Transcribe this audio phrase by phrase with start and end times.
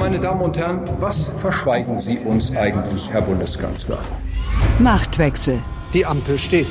[0.00, 3.98] Meine Damen und Herren, was verschweigen Sie uns eigentlich, Herr Bundeskanzler?
[4.78, 5.58] Machtwechsel.
[5.92, 6.66] Die Ampel steht.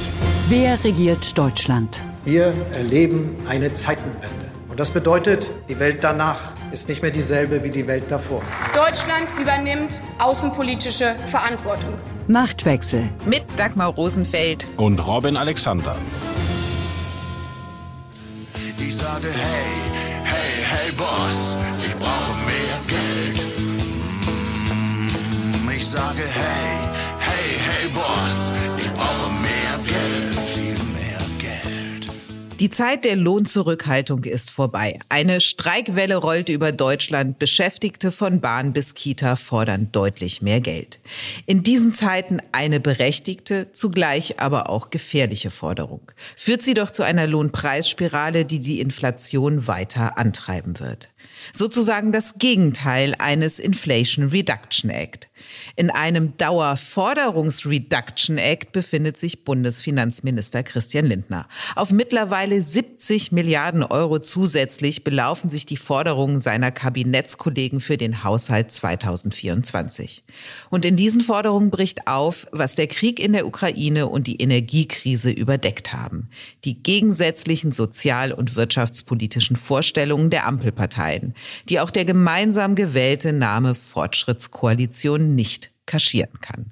[0.48, 2.04] Wer regiert Deutschland?
[2.26, 4.50] Wir erleben eine Zeitenwende.
[4.68, 8.42] Und das bedeutet, die Welt danach ist nicht mehr dieselbe wie die Welt davor.
[8.74, 11.94] Deutschland übernimmt außenpolitische Verantwortung.
[12.28, 13.10] Machtwechsel.
[13.28, 15.96] Mit Dagmar Rosenfeld und Robin Alexander.
[18.80, 19.92] Ich sage hey,
[20.24, 22.99] hey, hey Boss, ich brauche mehr Geld.
[26.00, 26.78] Sage hey,
[27.20, 32.08] hey, hey Boss, ich brauche mehr Geld, viel mehr Geld.
[32.62, 35.00] Die Zeit der Lohnzurückhaltung ist vorbei.
[35.10, 37.38] Eine Streikwelle rollt über Deutschland.
[37.38, 41.00] Beschäftigte von Bahn bis Kita fordern deutlich mehr Geld.
[41.46, 46.14] In diesen Zeiten eine berechtigte, zugleich aber auch gefährliche Forderung.
[46.38, 51.10] Führt sie doch zu einer Lohnpreisspirale, die die Inflation weiter antreiben wird.
[51.54, 55.30] Sozusagen das Gegenteil eines Inflation Reduction Act.
[55.76, 61.48] In einem Dauerforderungs-Reduction Act befindet sich Bundesfinanzminister Christian Lindner.
[61.76, 68.72] Auf mittlerweile 70 Milliarden Euro zusätzlich belaufen sich die Forderungen seiner Kabinettskollegen für den Haushalt
[68.72, 70.24] 2024.
[70.70, 75.32] Und in diesen Forderungen bricht auf, was der Krieg in der Ukraine und die Energiekrise
[75.32, 76.30] überdeckt haben.
[76.66, 81.34] Die gegensätzlichen sozial- und wirtschaftspolitischen Vorstellungen der Ampelparteien,
[81.70, 86.72] die auch der gemeinsam gewählte Name Fortschrittskoalition nicht kaschieren kann.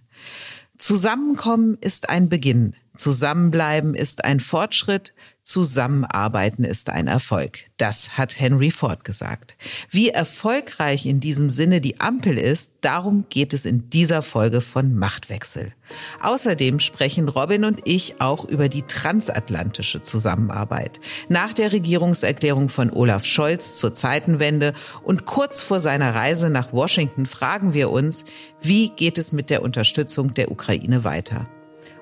[0.77, 5.13] Zusammenkommen ist ein Beginn, Zusammenbleiben ist ein Fortschritt,
[5.47, 7.59] Zusammenarbeiten ist ein Erfolg.
[7.77, 9.55] Das hat Henry Ford gesagt.
[9.89, 14.93] Wie erfolgreich in diesem Sinne die Ampel ist, darum geht es in dieser Folge von
[14.93, 15.73] Machtwechsel.
[16.21, 20.99] Außerdem sprechen Robin und ich auch über die transatlantische Zusammenarbeit.
[21.29, 27.25] Nach der Regierungserklärung von Olaf Scholz zur Zeitenwende und kurz vor seiner Reise nach Washington
[27.25, 28.25] fragen wir uns,
[28.61, 31.47] wie geht es mit der Unterstützung der Ukraine weiter?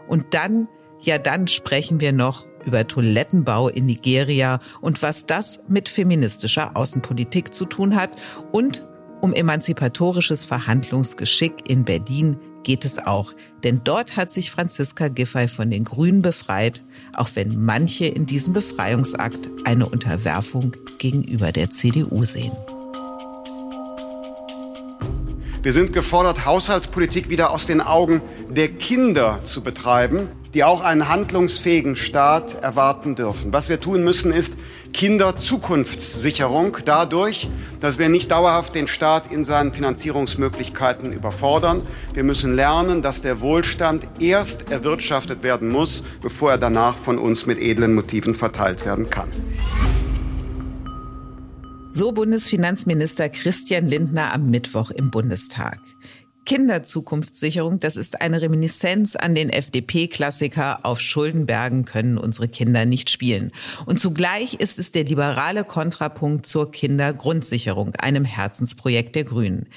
[0.07, 0.67] Und dann
[1.05, 7.53] ja, dann sprechen wir noch über Toilettenbau in Nigeria und was das mit feministischer Außenpolitik
[7.53, 8.09] zu tun hat
[8.51, 8.85] und
[9.21, 13.33] um emanzipatorisches Verhandlungsgeschick in Berlin geht es auch.
[13.63, 16.83] Denn dort hat sich Franziska Giffey von den Grünen befreit,
[17.13, 22.51] auch wenn manche in diesem Befreiungsakt eine Unterwerfung gegenüber der CDU sehen.
[25.61, 31.09] Wir sind gefordert, Haushaltspolitik wieder aus den Augen der Kinder zu betreiben die auch einen
[31.09, 33.51] handlungsfähigen Staat erwarten dürfen.
[33.51, 34.53] Was wir tun müssen, ist
[34.93, 37.49] Kinderzukunftssicherung dadurch,
[37.81, 41.81] dass wir nicht dauerhaft den Staat in seinen Finanzierungsmöglichkeiten überfordern.
[42.13, 47.45] Wir müssen lernen, dass der Wohlstand erst erwirtschaftet werden muss, bevor er danach von uns
[47.45, 49.27] mit edlen Motiven verteilt werden kann.
[51.91, 55.79] So Bundesfinanzminister Christian Lindner am Mittwoch im Bundestag.
[56.45, 63.51] Kinderzukunftssicherung, das ist eine Reminiszenz an den FDP-Klassiker Auf Schuldenbergen können unsere Kinder nicht spielen.
[63.87, 69.67] Und zugleich ist es der liberale Kontrapunkt zur Kindergrundsicherung, einem Herzensprojekt der Grünen.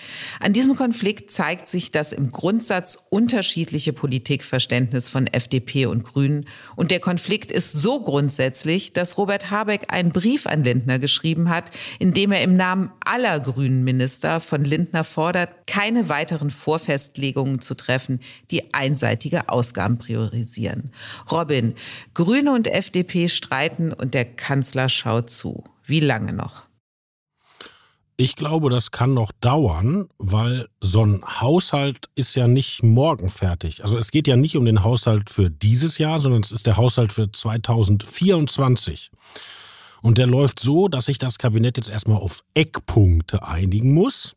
[0.41, 6.45] An diesem Konflikt zeigt sich das im Grundsatz unterschiedliche Politikverständnis von FDP und Grünen.
[6.77, 11.71] Und der Konflikt ist so grundsätzlich, dass Robert Habeck einen Brief an Lindner geschrieben hat,
[11.99, 17.75] in dem er im Namen aller grünen Minister von Lindner fordert, keine weiteren Vorfestlegungen zu
[17.75, 18.21] treffen,
[18.51, 20.93] die einseitige Ausgaben priorisieren.
[21.31, 21.75] Robin,
[22.15, 25.65] Grüne und FDP streiten und der Kanzler schaut zu.
[25.85, 26.69] Wie lange noch?
[28.21, 33.85] Ich glaube, das kann noch dauern, weil so ein Haushalt ist ja nicht morgen fertig.
[33.85, 36.77] Also es geht ja nicht um den Haushalt für dieses Jahr, sondern es ist der
[36.77, 39.13] Haushalt für 2024.
[40.03, 44.35] Und der läuft so, dass sich das Kabinett jetzt erstmal auf Eckpunkte einigen muss.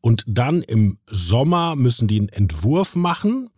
[0.00, 3.50] Und dann im Sommer müssen die einen Entwurf machen.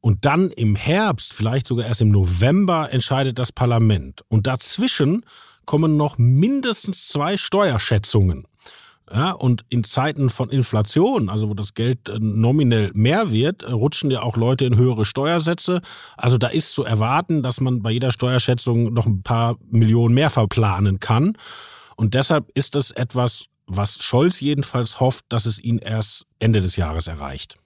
[0.00, 4.22] Und dann im Herbst, vielleicht sogar erst im November, entscheidet das Parlament.
[4.28, 5.24] Und dazwischen
[5.66, 8.46] kommen noch mindestens zwei Steuerschätzungen.
[9.12, 13.72] Ja, und in Zeiten von Inflation, also wo das Geld äh, nominell mehr wird, äh,
[13.72, 15.80] rutschen ja auch Leute in höhere Steuersätze.
[16.16, 20.28] Also da ist zu erwarten, dass man bei jeder Steuerschätzung noch ein paar Millionen mehr
[20.28, 21.38] verplanen kann.
[21.96, 26.76] Und deshalb ist das etwas, was Scholz jedenfalls hofft, dass es ihn erst Ende des
[26.76, 27.58] Jahres erreicht.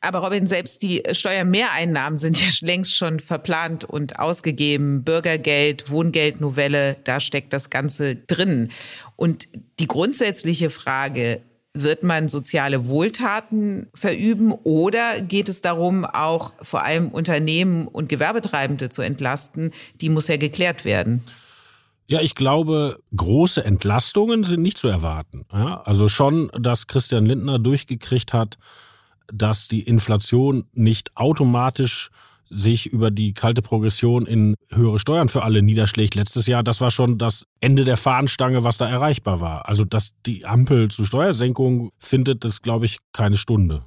[0.00, 5.02] Aber Robin, selbst die Steuermehreinnahmen sind ja längst schon verplant und ausgegeben.
[5.02, 8.70] Bürgergeld, Wohngeldnovelle, da steckt das Ganze drin.
[9.16, 9.48] Und
[9.78, 11.40] die grundsätzliche Frage,
[11.74, 18.90] wird man soziale Wohltaten verüben oder geht es darum, auch vor allem Unternehmen und Gewerbetreibende
[18.90, 19.72] zu entlasten?
[20.00, 21.24] Die muss ja geklärt werden.
[22.06, 25.46] Ja, ich glaube, große Entlastungen sind nicht zu erwarten.
[25.52, 28.58] Ja, also schon, dass Christian Lindner durchgekriegt hat,
[29.32, 32.10] dass die Inflation nicht automatisch
[32.50, 36.90] sich über die kalte Progression in höhere Steuern für alle niederschlägt letztes Jahr, das war
[36.90, 39.68] schon das Ende der Fahnenstange, was da erreichbar war.
[39.68, 43.84] Also, dass die Ampel zu Steuersenkungen findet, das glaube ich keine Stunde.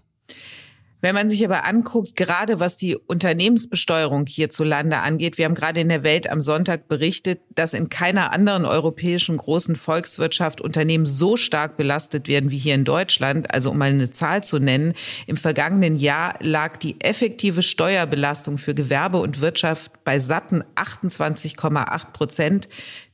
[1.00, 5.90] Wenn man sich aber anguckt, gerade was die Unternehmensbesteuerung hierzulande angeht, wir haben gerade in
[5.90, 11.78] der Welt am Sonntag berichtet, dass in keiner anderen europäischen großen Volkswirtschaft Unternehmen so stark
[11.78, 13.54] belastet werden wie hier in Deutschland.
[13.54, 14.94] Also um mal eine Zahl zu nennen,
[15.28, 22.70] im vergangenen Jahr lag die effektive Steuerbelastung für Gewerbe und Wirtschaft bei satten 28,8 Prozent.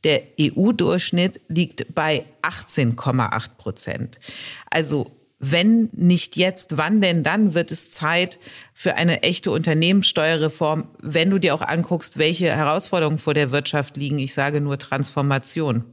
[0.05, 4.19] Der EU-Durchschnitt liegt bei 18,8 Prozent.
[4.69, 5.11] Also
[5.51, 8.39] wenn nicht jetzt, wann denn dann wird es Zeit
[8.73, 14.19] für eine echte Unternehmenssteuerreform, wenn du dir auch anguckst, welche Herausforderungen vor der Wirtschaft liegen.
[14.19, 15.83] Ich sage nur Transformation.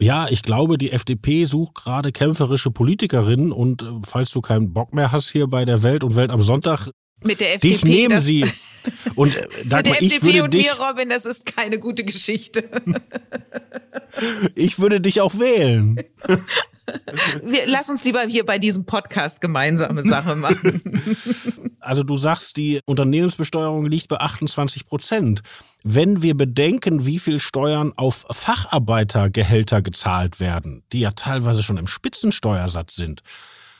[0.00, 4.92] Ja, ich glaube, die FDP sucht gerade kämpferische Politikerinnen und äh, falls du keinen Bock
[4.94, 6.90] mehr hast hier bei der Welt und Welt am Sonntag,
[7.24, 7.74] mit der FDP.
[7.74, 8.44] Dich nehmen sie.
[9.14, 12.04] Und äh, Dagmar, mit der ich FDP und dich, mir, Robin, das ist keine gute
[12.04, 12.68] Geschichte.
[14.54, 16.00] ich würde dich auch wählen.
[17.42, 20.80] Wir, lass uns lieber hier bei diesem Podcast gemeinsame Sache machen.
[21.80, 25.42] Also du sagst, die Unternehmensbesteuerung liegt bei 28 Prozent.
[25.84, 31.86] Wenn wir bedenken, wie viel Steuern auf Facharbeitergehälter gezahlt werden, die ja teilweise schon im
[31.86, 33.22] Spitzensteuersatz sind,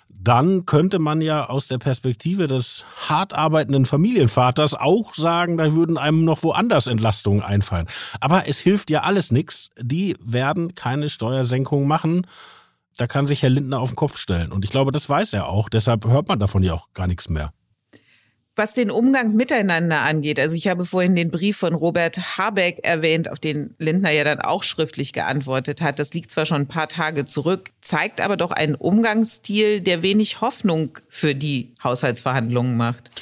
[0.08, 5.96] dann könnte man ja aus der Perspektive des hart arbeitenden Familienvaters auch sagen, da würden
[5.96, 7.86] einem noch woanders Entlastungen einfallen.
[8.20, 9.70] Aber es hilft ja alles nichts.
[9.80, 12.26] Die werden keine Steuersenkung machen.
[12.96, 14.50] Da kann sich Herr Lindner auf den Kopf stellen.
[14.50, 15.68] Und ich glaube, das weiß er auch.
[15.68, 17.52] Deshalb hört man davon ja auch gar nichts mehr.
[18.58, 23.30] Was den Umgang miteinander angeht, also ich habe vorhin den Brief von Robert Habeck erwähnt,
[23.30, 26.00] auf den Lindner ja dann auch schriftlich geantwortet hat.
[26.00, 30.40] Das liegt zwar schon ein paar Tage zurück, zeigt aber doch einen Umgangsstil, der wenig
[30.40, 33.12] Hoffnung für die Haushaltsverhandlungen macht.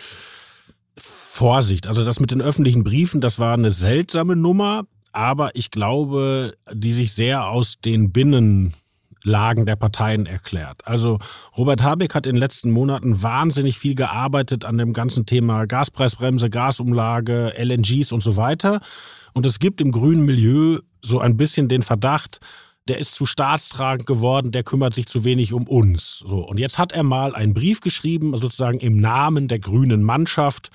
[0.97, 6.55] Vorsicht, also das mit den öffentlichen Briefen, das war eine seltsame Nummer, aber ich glaube,
[6.73, 8.73] die sich sehr aus den Binnen
[9.26, 10.87] Lagen der Parteien erklärt.
[10.87, 11.19] Also
[11.56, 16.49] Robert Habeck hat in den letzten Monaten wahnsinnig viel gearbeitet an dem ganzen Thema Gaspreisbremse,
[16.49, 18.81] Gasumlage, LNGs und so weiter.
[19.34, 22.38] Und es gibt im grünen Milieu so ein bisschen den Verdacht,
[22.87, 26.23] der ist zu staatstragend geworden, der kümmert sich zu wenig um uns.
[26.25, 26.46] So.
[26.46, 30.70] Und jetzt hat er mal einen Brief geschrieben, sozusagen im Namen der grünen Mannschaft.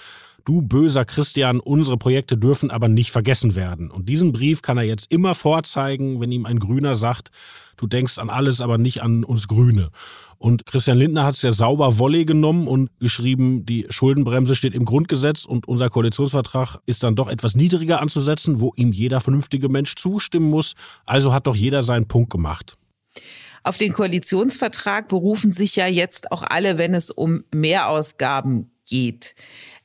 [0.46, 3.92] Du böser Christian, unsere Projekte dürfen aber nicht vergessen werden.
[3.92, 7.32] Und diesen Brief kann er jetzt immer vorzeigen, wenn ihm ein Grüner sagt,
[7.78, 9.92] du denkst an alles, aber nicht an uns Grüne.
[10.38, 14.86] Und Christian Lindner hat es ja sauber Wolle genommen und geschrieben, die Schuldenbremse steht im
[14.86, 19.96] Grundgesetz und unser Koalitionsvertrag ist dann doch etwas niedriger anzusetzen, wo ihm jeder vernünftige Mensch
[19.96, 20.74] zustimmen muss.
[21.06, 22.76] Also hat doch jeder seinen Punkt gemacht.
[23.64, 29.36] Auf den Koalitionsvertrag berufen sich ja jetzt auch alle, wenn es um Mehrausgaben geht.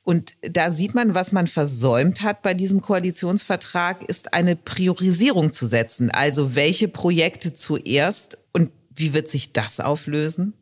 [0.07, 5.67] Und da sieht man, was man versäumt hat bei diesem Koalitionsvertrag, ist eine Priorisierung zu
[5.67, 6.13] setzen.
[6.13, 10.55] Also welche Projekte zuerst und wie wird sich das auflösen?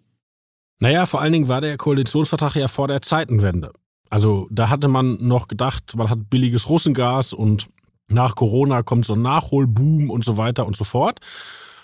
[0.81, 3.75] Naja, vor allen Dingen war der Koalitionsvertrag ja vor der Zeitenwende.
[4.09, 7.69] Also da hatte man noch gedacht, man hat billiges Russengas und
[8.09, 11.21] nach Corona kommt so ein Nachholboom und so weiter und so fort.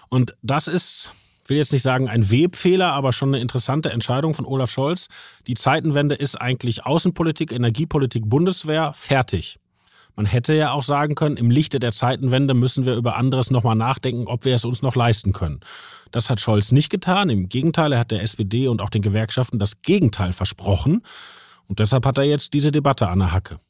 [0.09, 1.11] Und das ist
[1.51, 5.09] will jetzt nicht sagen ein Webfehler, aber schon eine interessante Entscheidung von Olaf Scholz.
[5.47, 9.59] Die Zeitenwende ist eigentlich Außenpolitik, Energiepolitik, Bundeswehr, fertig.
[10.17, 13.77] Man hätte ja auch sagen können, im Lichte der Zeitenwende müssen wir über anderes nochmal
[13.77, 15.61] nachdenken, ob wir es uns noch leisten können.
[16.11, 17.31] Das hat Scholz nicht getan.
[17.31, 21.03] Im Gegenteil, er hat der SPD und auch den Gewerkschaften das Gegenteil versprochen.
[21.67, 23.61] Und deshalb hat er jetzt diese Debatte an der Hacke.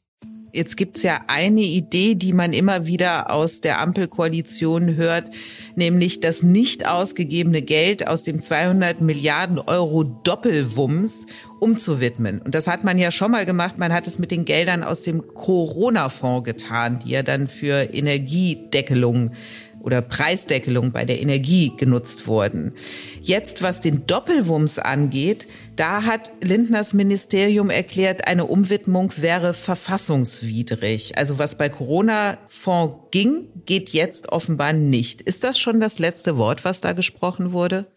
[0.53, 5.29] Jetzt gibt's ja eine Idee, die man immer wieder aus der Ampelkoalition hört,
[5.75, 11.25] nämlich das nicht ausgegebene Geld aus dem 200 Milliarden Euro Doppelwumms
[11.59, 12.41] umzuwidmen.
[12.41, 13.77] Und das hat man ja schon mal gemacht.
[13.77, 19.31] Man hat es mit den Geldern aus dem Corona-Fonds getan, die ja dann für Energiedeckelung
[19.79, 22.73] oder Preisdeckelung bei der Energie genutzt wurden.
[23.21, 25.47] Jetzt, was den Doppelwumms angeht,
[25.81, 31.17] da hat Lindners Ministerium erklärt, eine Umwidmung wäre verfassungswidrig.
[31.17, 35.21] Also was bei Corona-Fonds ging, geht jetzt offenbar nicht.
[35.21, 37.87] Ist das schon das letzte Wort, was da gesprochen wurde?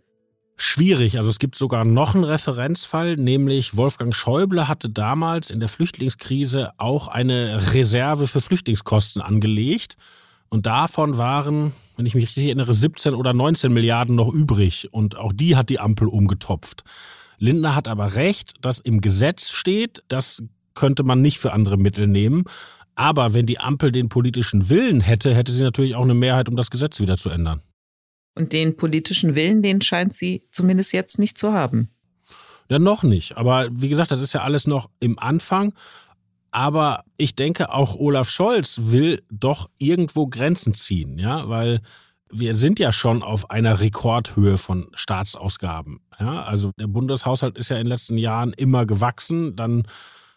[0.57, 1.19] Schwierig.
[1.19, 6.71] Also es gibt sogar noch einen Referenzfall, nämlich Wolfgang Schäuble hatte damals in der Flüchtlingskrise
[6.79, 9.99] auch eine Reserve für Flüchtlingskosten angelegt.
[10.49, 14.89] Und davon waren, wenn ich mich richtig erinnere, 17 oder 19 Milliarden noch übrig.
[14.91, 16.83] Und auch die hat die Ampel umgetopft.
[17.45, 22.07] Lindner hat aber recht, dass im Gesetz steht, das könnte man nicht für andere Mittel
[22.07, 22.45] nehmen.
[22.95, 26.57] Aber wenn die Ampel den politischen Willen hätte, hätte sie natürlich auch eine Mehrheit, um
[26.57, 27.61] das Gesetz wieder zu ändern.
[28.35, 31.91] Und den politischen Willen, den scheint sie zumindest jetzt nicht zu haben.
[32.71, 33.37] Ja, noch nicht.
[33.37, 35.75] Aber wie gesagt, das ist ja alles noch im Anfang.
[36.51, 41.83] Aber ich denke, auch Olaf Scholz will doch irgendwo Grenzen ziehen, ja, weil
[42.37, 46.01] wir sind ja schon auf einer Rekordhöhe von Staatsausgaben.
[46.19, 49.55] Ja, also der Bundeshaushalt ist ja in den letzten Jahren immer gewachsen.
[49.55, 49.87] Dann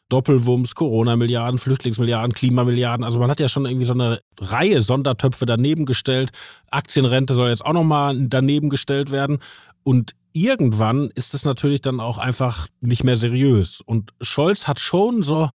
[0.09, 3.03] Doppelwumms, Corona-Milliarden, Flüchtlingsmilliarden, Klimamilliarden.
[3.03, 6.31] Also man hat ja schon irgendwie so eine Reihe Sondertöpfe daneben gestellt.
[6.69, 9.39] Aktienrente soll jetzt auch nochmal daneben gestellt werden.
[9.83, 13.81] Und irgendwann ist es natürlich dann auch einfach nicht mehr seriös.
[13.81, 15.49] Und Scholz hat schon so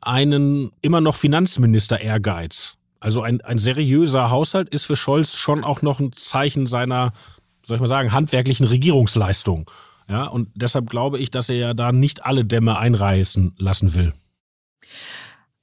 [0.00, 2.77] einen immer noch Finanzminister-Ehrgeiz.
[3.00, 7.12] Also ein, ein seriöser Haushalt ist für Scholz schon auch noch ein Zeichen seiner,
[7.64, 9.70] soll ich mal sagen, handwerklichen Regierungsleistung.
[10.08, 14.14] Ja, und deshalb glaube ich, dass er ja da nicht alle Dämme einreißen lassen will.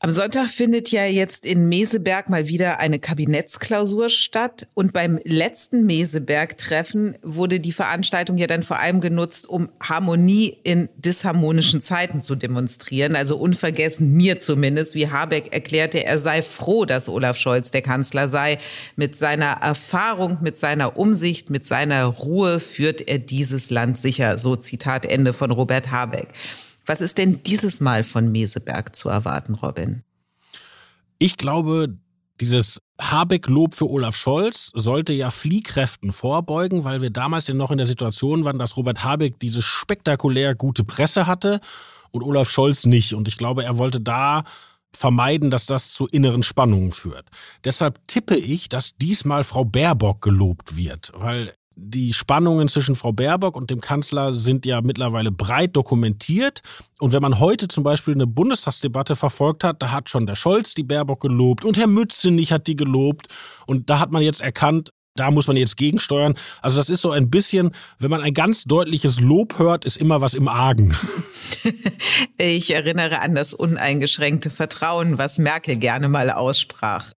[0.06, 4.68] Am Sonntag findet ja jetzt in Meseberg mal wieder eine Kabinettsklausur statt.
[4.76, 10.90] Und beim letzten Meseberg-Treffen wurde die Veranstaltung ja dann vor allem genutzt, um Harmonie in
[10.96, 13.16] disharmonischen Zeiten zu demonstrieren.
[13.16, 18.30] Also unvergessen mir zumindest, wie Habeck erklärte, er sei froh, dass Olaf Scholz der Kanzler
[18.30, 18.60] sei.
[18.96, 24.38] Mit seiner Erfahrung, mit seiner Umsicht, mit seiner Ruhe führt er dieses Land sicher.
[24.38, 26.28] So Zitat Ende von Robert Habeck.
[26.86, 30.04] Was ist denn dieses Mal von Meseberg zu erwarten, Robin?
[31.18, 31.98] Ich glaube,
[32.42, 37.78] dieses Habeck-Lob für Olaf Scholz sollte ja Fliehkräften vorbeugen, weil wir damals ja noch in
[37.78, 41.62] der Situation waren, dass Robert Habeck diese spektakulär gute Presse hatte
[42.12, 43.14] und Olaf Scholz nicht.
[43.14, 44.44] Und ich glaube, er wollte da
[44.96, 47.28] vermeiden, dass das zu inneren Spannungen führt.
[47.64, 53.58] Deshalb tippe ich, dass diesmal Frau Baerbock gelobt wird, weil die Spannungen zwischen Frau Baerbock
[53.58, 56.62] und dem Kanzler sind ja mittlerweile breit dokumentiert.
[57.00, 60.74] Und wenn man heute zum Beispiel eine Bundestagsdebatte verfolgt hat, da hat schon der Scholz
[60.74, 63.28] die Baerbock gelobt und Herr Mützenich hat die gelobt.
[63.66, 66.36] Und da hat man jetzt erkannt, da muss man jetzt gegensteuern.
[66.62, 70.22] Also das ist so ein bisschen, wenn man ein ganz deutliches Lob hört, ist immer
[70.22, 70.96] was im Argen.
[72.38, 77.12] Ich erinnere an das uneingeschränkte Vertrauen, was Merkel gerne mal aussprach.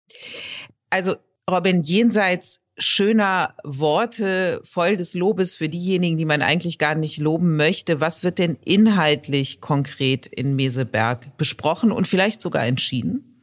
[0.90, 1.16] Also
[1.50, 7.56] Robin, jenseits schöner Worte, voll des Lobes für diejenigen, die man eigentlich gar nicht loben
[7.56, 8.02] möchte.
[8.02, 13.38] Was wird denn inhaltlich konkret in Meseberg besprochen und vielleicht sogar entschieden?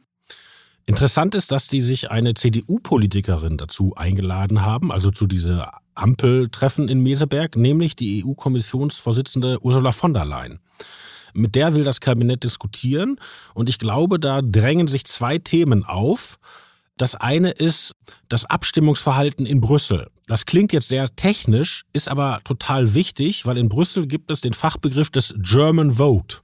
[0.87, 6.99] Interessant ist, dass die sich eine CDU-Politikerin dazu eingeladen haben, also zu dieser Ampeltreffen in
[6.99, 10.59] Meseberg, nämlich die EU-Kommissionsvorsitzende Ursula von der Leyen.
[11.33, 13.19] Mit der will das Kabinett diskutieren
[13.53, 16.37] und ich glaube, da drängen sich zwei Themen auf.
[16.97, 17.91] Das eine ist
[18.29, 20.07] das Abstimmungsverhalten in Brüssel.
[20.27, 24.53] Das klingt jetzt sehr technisch, ist aber total wichtig, weil in Brüssel gibt es den
[24.53, 26.37] Fachbegriff des German Vote.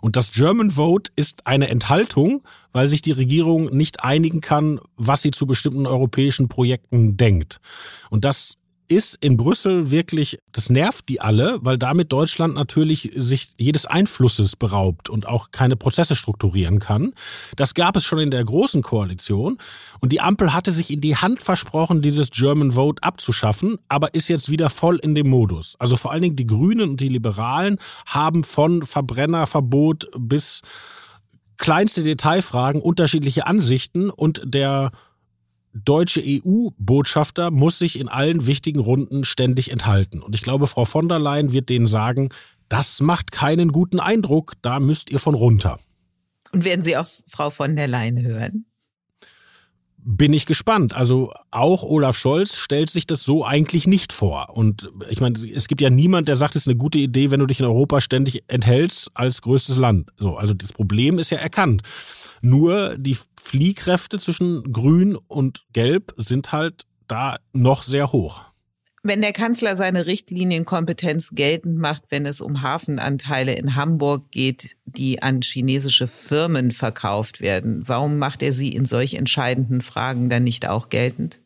[0.00, 5.22] Und das German Vote ist eine Enthaltung, weil sich die Regierung nicht einigen kann, was
[5.22, 7.60] sie zu bestimmten europäischen Projekten denkt.
[8.10, 8.56] Und das
[8.88, 14.56] ist in Brüssel wirklich, das nervt die alle, weil damit Deutschland natürlich sich jedes Einflusses
[14.56, 17.12] beraubt und auch keine Prozesse strukturieren kann.
[17.56, 19.58] Das gab es schon in der großen Koalition
[20.00, 24.28] und die Ampel hatte sich in die Hand versprochen, dieses German Vote abzuschaffen, aber ist
[24.28, 25.76] jetzt wieder voll in dem Modus.
[25.78, 30.62] Also vor allen Dingen die Grünen und die Liberalen haben von Verbrennerverbot bis
[31.56, 34.92] kleinste Detailfragen unterschiedliche Ansichten und der
[35.84, 40.22] deutsche EU-Botschafter muss sich in allen wichtigen Runden ständig enthalten.
[40.22, 42.30] Und ich glaube, Frau von der Leyen wird denen sagen,
[42.68, 45.78] das macht keinen guten Eindruck, da müsst ihr von runter.
[46.52, 48.66] Und werden Sie auf Frau von der Leyen hören?
[50.08, 50.94] Bin ich gespannt.
[50.94, 54.50] Also auch Olaf Scholz stellt sich das so eigentlich nicht vor.
[54.50, 57.40] Und ich meine, es gibt ja niemand, der sagt, es ist eine gute Idee, wenn
[57.40, 60.10] du dich in Europa ständig enthältst als größtes Land.
[60.16, 61.82] So, also das Problem ist ja erkannt.
[62.40, 68.42] Nur die Fliehkräfte zwischen Grün und Gelb sind halt da noch sehr hoch.
[69.08, 75.22] Wenn der Kanzler seine Richtlinienkompetenz geltend macht, wenn es um Hafenanteile in Hamburg geht, die
[75.22, 80.68] an chinesische Firmen verkauft werden, warum macht er sie in solch entscheidenden Fragen dann nicht
[80.68, 81.38] auch geltend?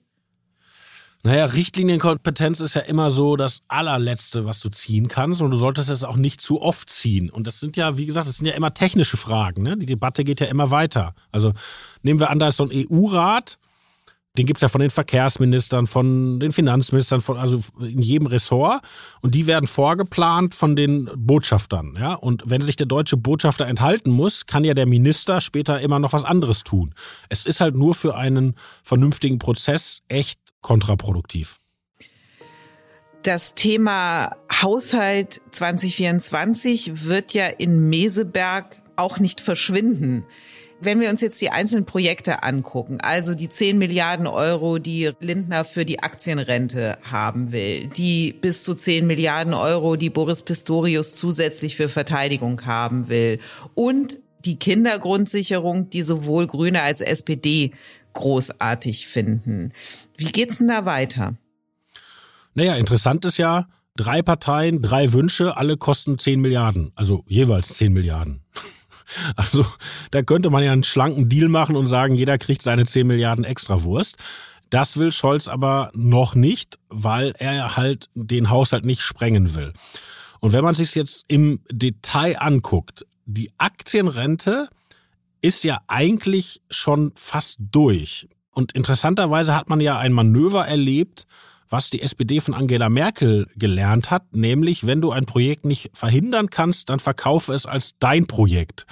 [1.22, 5.90] Naja, Richtlinienkompetenz ist ja immer so das allerletzte, was du ziehen kannst und du solltest
[5.90, 7.28] es auch nicht zu oft ziehen.
[7.28, 9.64] Und das sind ja, wie gesagt, das sind ja immer technische Fragen.
[9.64, 9.76] Ne?
[9.76, 11.14] Die Debatte geht ja immer weiter.
[11.30, 11.52] Also
[12.02, 13.58] nehmen wir an, da ist so ein EU-Rat,
[14.38, 18.80] den gibt's ja von den Verkehrsministern, von den Finanzministern, von, also in jedem Ressort.
[19.22, 21.96] Und die werden vorgeplant von den Botschaftern.
[21.98, 22.14] Ja?
[22.14, 26.12] Und wenn sich der deutsche Botschafter enthalten muss, kann ja der Minister später immer noch
[26.12, 26.94] was anderes tun.
[27.28, 31.58] Es ist halt nur für einen vernünftigen Prozess echt kontraproduktiv.
[33.22, 40.24] Das Thema Haushalt 2024 wird ja in Meseberg auch nicht verschwinden.
[40.82, 45.64] Wenn wir uns jetzt die einzelnen Projekte angucken, also die 10 Milliarden Euro, die Lindner
[45.64, 51.76] für die Aktienrente haben will, die bis zu 10 Milliarden Euro, die Boris Pistorius zusätzlich
[51.76, 53.40] für Verteidigung haben will
[53.74, 57.72] und die Kindergrundsicherung, die sowohl Grüne als SPD
[58.14, 59.72] großartig finden.
[60.16, 61.36] Wie geht's denn da weiter?
[62.54, 67.92] Naja, interessant ist ja, drei Parteien, drei Wünsche, alle kosten 10 Milliarden, also jeweils 10
[67.92, 68.42] Milliarden.
[69.36, 69.64] Also
[70.10, 73.44] da könnte man ja einen schlanken Deal machen und sagen, jeder kriegt seine 10 Milliarden
[73.44, 74.16] extra Wurst.
[74.70, 79.72] Das will Scholz aber noch nicht, weil er halt den Haushalt nicht sprengen will.
[80.38, 84.68] Und wenn man sich jetzt im Detail anguckt, die Aktienrente
[85.40, 88.28] ist ja eigentlich schon fast durch.
[88.52, 91.26] Und interessanterweise hat man ja ein Manöver erlebt,
[91.70, 96.50] was die SPD von Angela Merkel gelernt hat, nämlich wenn du ein Projekt nicht verhindern
[96.50, 98.86] kannst, dann verkaufe es als dein Projekt.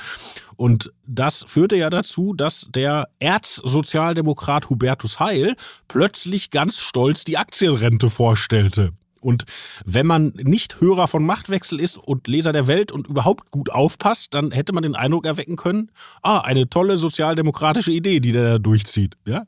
[0.57, 5.57] Und das führte ja dazu, dass der Erzsozialdemokrat Hubertus Heil
[5.89, 8.93] plötzlich ganz stolz die Aktienrente vorstellte.
[9.29, 9.45] Und
[9.85, 14.33] wenn man nicht Hörer von Machtwechsel ist und Leser der Welt und überhaupt gut aufpasst,
[14.33, 15.91] dann hätte man den Eindruck erwecken können,
[16.23, 19.19] ah, eine tolle sozialdemokratische Idee, die der da durchzieht.
[19.27, 19.43] Ja?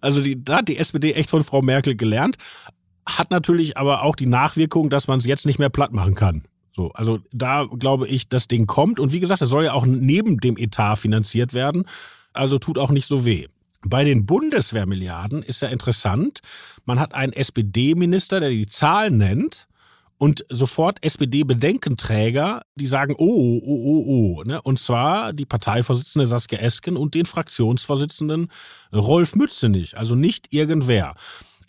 [0.00, 2.36] Also die, da hat die SPD echt von Frau Merkel gelernt,
[3.04, 6.44] hat natürlich aber auch die Nachwirkung, dass man es jetzt nicht mehr platt machen kann.
[6.76, 9.00] So, also da glaube ich, das Ding kommt.
[9.00, 11.84] Und wie gesagt, es soll ja auch neben dem Etat finanziert werden.
[12.32, 13.48] Also tut auch nicht so weh.
[13.86, 16.40] Bei den Bundeswehrmilliarden ist ja interessant,
[16.84, 19.68] man hat einen SPD-Minister, der die Zahlen nennt
[20.18, 24.42] und sofort SPD-Bedenkenträger, die sagen, oh, oh, oh, oh.
[24.44, 24.60] Ne?
[24.60, 28.48] Und zwar die Parteivorsitzende Saskia Esken und den Fraktionsvorsitzenden
[28.92, 31.14] Rolf Mützenich, also nicht irgendwer.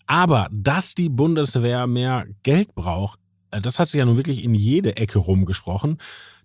[0.06, 3.21] Aber dass die Bundeswehr mehr Geld braucht, äh,
[3.52, 5.98] das hat sich ja nun wirklich in jede Ecke rumgesprochen.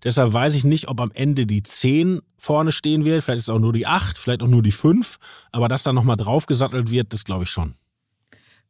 [0.03, 3.23] Deshalb weiß ich nicht, ob am Ende die 10 vorne stehen wird.
[3.23, 5.17] Vielleicht ist es auch nur die 8, vielleicht auch nur die 5.
[5.51, 7.75] Aber dass da nochmal draufgesattelt wird, das glaube ich schon.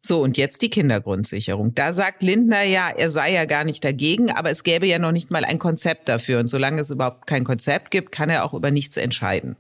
[0.02, 1.74] So, und jetzt die Kindergrundsicherung.
[1.76, 5.12] Da sagt Lindner ja, er sei ja gar nicht dagegen, aber es gäbe ja noch
[5.12, 6.40] nicht mal ein Konzept dafür.
[6.40, 9.58] Und solange es überhaupt kein Konzept gibt, kann er auch über nichts entscheiden.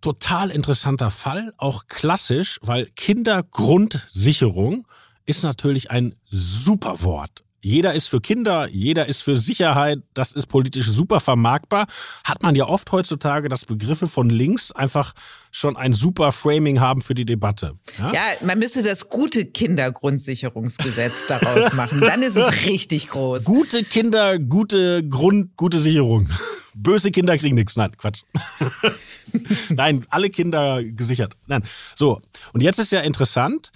[0.00, 4.86] Total interessanter Fall, auch klassisch, weil Kindergrundsicherung
[5.26, 7.44] ist natürlich ein super Wort.
[7.68, 11.86] Jeder ist für Kinder, jeder ist für Sicherheit, das ist politisch super vermarktbar.
[12.24, 15.12] Hat man ja oft heutzutage, dass Begriffe von links einfach
[15.50, 17.74] schon ein super Framing haben für die Debatte.
[17.98, 22.00] Ja, ja man müsste das gute Kindergrundsicherungsgesetz daraus machen.
[22.00, 23.44] Dann ist es richtig groß.
[23.44, 26.30] Gute Kinder, gute Grund, gute Sicherung.
[26.74, 27.76] Böse Kinder kriegen nichts.
[27.76, 28.22] Nein, Quatsch.
[29.68, 31.34] Nein, alle Kinder gesichert.
[31.48, 31.62] Nein.
[31.94, 32.22] So.
[32.54, 33.70] Und jetzt ist ja interessant,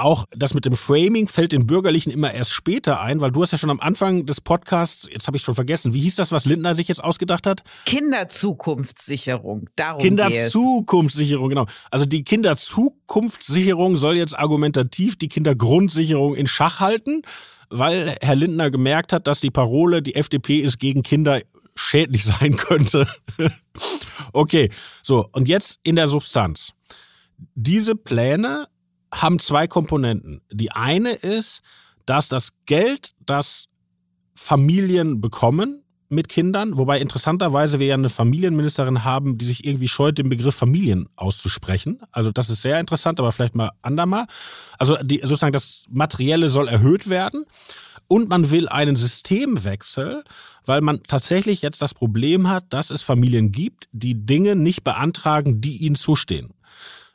[0.00, 3.52] auch das mit dem Framing fällt den Bürgerlichen immer erst später ein, weil du hast
[3.52, 6.44] ja schon am Anfang des Podcasts, jetzt habe ich schon vergessen, wie hieß das, was
[6.44, 7.62] Lindner sich jetzt ausgedacht hat?
[7.86, 9.68] Kinderzukunftssicherung.
[9.76, 11.66] Darum Kinderzukunftssicherung, genau.
[11.90, 17.22] Also die Kinderzukunftssicherung soll jetzt argumentativ die Kindergrundsicherung in Schach halten,
[17.70, 21.40] weil Herr Lindner gemerkt hat, dass die Parole, die FDP ist gegen Kinder
[21.74, 23.06] schädlich sein könnte.
[24.32, 24.70] okay,
[25.02, 26.72] so, und jetzt in der Substanz.
[27.54, 28.66] Diese Pläne
[29.12, 30.42] haben zwei Komponenten.
[30.52, 31.62] Die eine ist,
[32.06, 33.66] dass das Geld, das
[34.34, 40.16] Familien bekommen mit Kindern, wobei interessanterweise wir ja eine Familienministerin haben, die sich irgendwie scheut,
[40.16, 42.00] den Begriff Familien auszusprechen.
[42.12, 44.26] Also das ist sehr interessant, aber vielleicht mal andermal.
[44.78, 47.44] Also die, sozusagen das Materielle soll erhöht werden.
[48.10, 50.24] Und man will einen Systemwechsel,
[50.64, 55.60] weil man tatsächlich jetzt das Problem hat, dass es Familien gibt, die Dinge nicht beantragen,
[55.60, 56.54] die ihnen zustehen.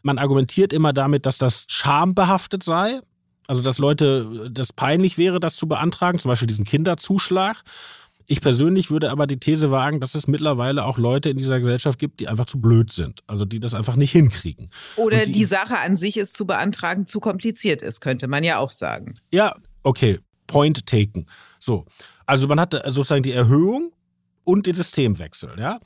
[0.04, 3.02] Man argumentiert immer damit, dass das schambehaftet sei.
[3.48, 7.64] Also, dass Leute das peinlich wäre, das zu beantragen, zum Beispiel diesen Kinderzuschlag.
[8.26, 12.00] Ich persönlich würde aber die These wagen, dass es mittlerweile auch Leute in dieser Gesellschaft
[12.00, 13.22] gibt, die einfach zu blöd sind.
[13.28, 14.70] Also die das einfach nicht hinkriegen.
[14.96, 18.60] Oder die, die, Sache an sich ist zu beantragen zu kompliziert ist, könnte man ja
[18.60, 19.16] auch sagen.
[19.32, 20.20] Ja, okay.
[20.48, 21.26] Point taken.
[21.60, 21.86] So.
[22.26, 23.92] Also man hatte sozusagen die Erhöhung
[24.44, 25.80] und den Systemwechsel, ja.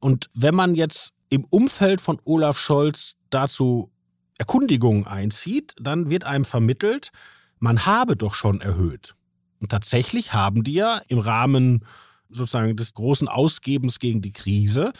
[0.00, 3.90] Und wenn man jetzt im Umfeld von Olaf Scholz dazu
[4.38, 7.10] Erkundigungen einzieht, dann wird einem vermittelt,
[7.58, 9.14] man habe doch schon erhöht.
[9.60, 11.84] Und tatsächlich haben die ja im Rahmen
[12.28, 14.92] sozusagen des großen Ausgebens gegen die Krise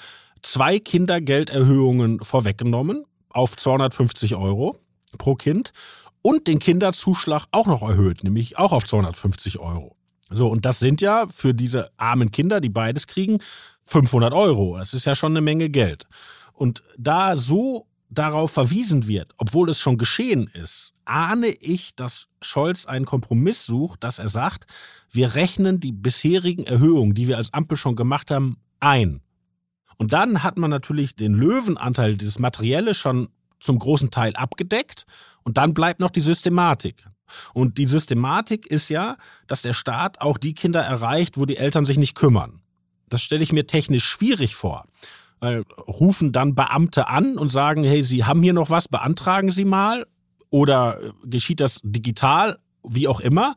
[0.42, 4.78] zwei Kindergelderhöhungen vorweggenommen auf 250 Euro
[5.18, 5.72] pro Kind
[6.22, 9.96] und den Kinderzuschlag auch noch erhöht, nämlich auch auf 250 Euro.
[10.30, 13.38] So, und das sind ja für diese armen Kinder, die beides kriegen,
[13.85, 14.79] 500 Euro.
[14.79, 16.07] Das ist ja schon eine Menge Geld.
[16.53, 22.87] Und da so darauf verwiesen wird, obwohl es schon geschehen ist, ahne ich, dass Scholz
[22.87, 24.66] einen Kompromiss sucht, dass er sagt,
[25.11, 29.20] wir rechnen die bisherigen Erhöhungen, die wir als Ampel schon gemacht haben, ein.
[29.97, 33.29] Und dann hat man natürlich den Löwenanteil, dieses Materielle schon
[33.61, 35.07] zum großen Teil abgedeckt.
[35.42, 37.07] Und dann bleibt noch die Systematik.
[37.53, 39.16] Und die Systematik ist ja,
[39.47, 42.61] dass der Staat auch die Kinder erreicht, wo die Eltern sich nicht kümmern.
[43.08, 44.86] Das stelle ich mir technisch schwierig vor.
[45.40, 49.64] Weil rufen dann Beamte an und sagen, hey, Sie haben hier noch was, beantragen Sie
[49.64, 50.06] mal.
[50.50, 53.54] Oder äh, geschieht das digital, wie auch immer.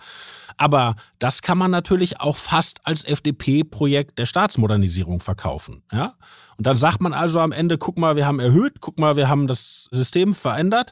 [0.57, 5.83] Aber das kann man natürlich auch fast als FDP-Projekt der Staatsmodernisierung verkaufen.
[5.91, 6.15] Ja?
[6.57, 9.29] Und dann sagt man also am Ende, guck mal, wir haben erhöht, guck mal, wir
[9.29, 10.91] haben das System verändert,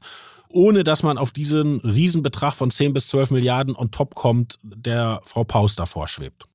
[0.49, 5.19] ohne dass man auf diesen Riesenbetrag von 10 bis 12 Milliarden on top kommt, der
[5.23, 6.45] Frau Paus davor schwebt.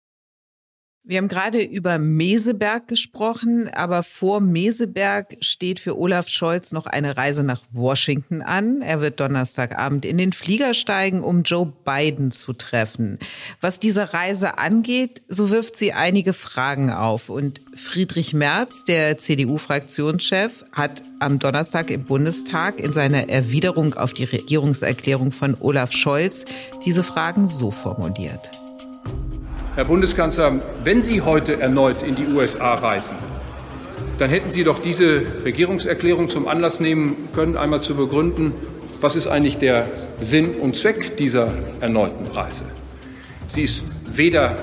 [1.03, 7.17] Wir haben gerade über Meseberg gesprochen, aber vor Meseberg steht für Olaf Scholz noch eine
[7.17, 8.83] Reise nach Washington an.
[8.83, 13.19] Er wird Donnerstagabend in den Flieger steigen, um Joe Biden zu treffen.
[13.63, 17.31] Was diese Reise angeht, so wirft sie einige Fragen auf.
[17.31, 24.25] Und Friedrich Merz, der CDU-Fraktionschef, hat am Donnerstag im Bundestag in seiner Erwiderung auf die
[24.25, 26.45] Regierungserklärung von Olaf Scholz
[26.85, 28.60] diese Fragen so formuliert.
[29.77, 33.17] Herr Bundeskanzler, wenn Sie heute erneut in die USA reisen,
[34.19, 38.53] dann hätten Sie doch diese Regierungserklärung zum Anlass nehmen können, einmal zu begründen,
[39.01, 39.87] was ist eigentlich der
[40.21, 42.65] Sinn und Zweck dieser erneuten Reise.
[43.47, 44.57] Sie ist weder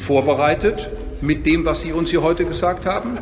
[0.00, 0.88] vorbereitet
[1.20, 3.18] mit dem, was Sie uns hier heute gesagt haben,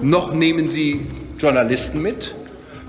[0.00, 1.06] noch nehmen Sie
[1.38, 2.34] Journalisten mit,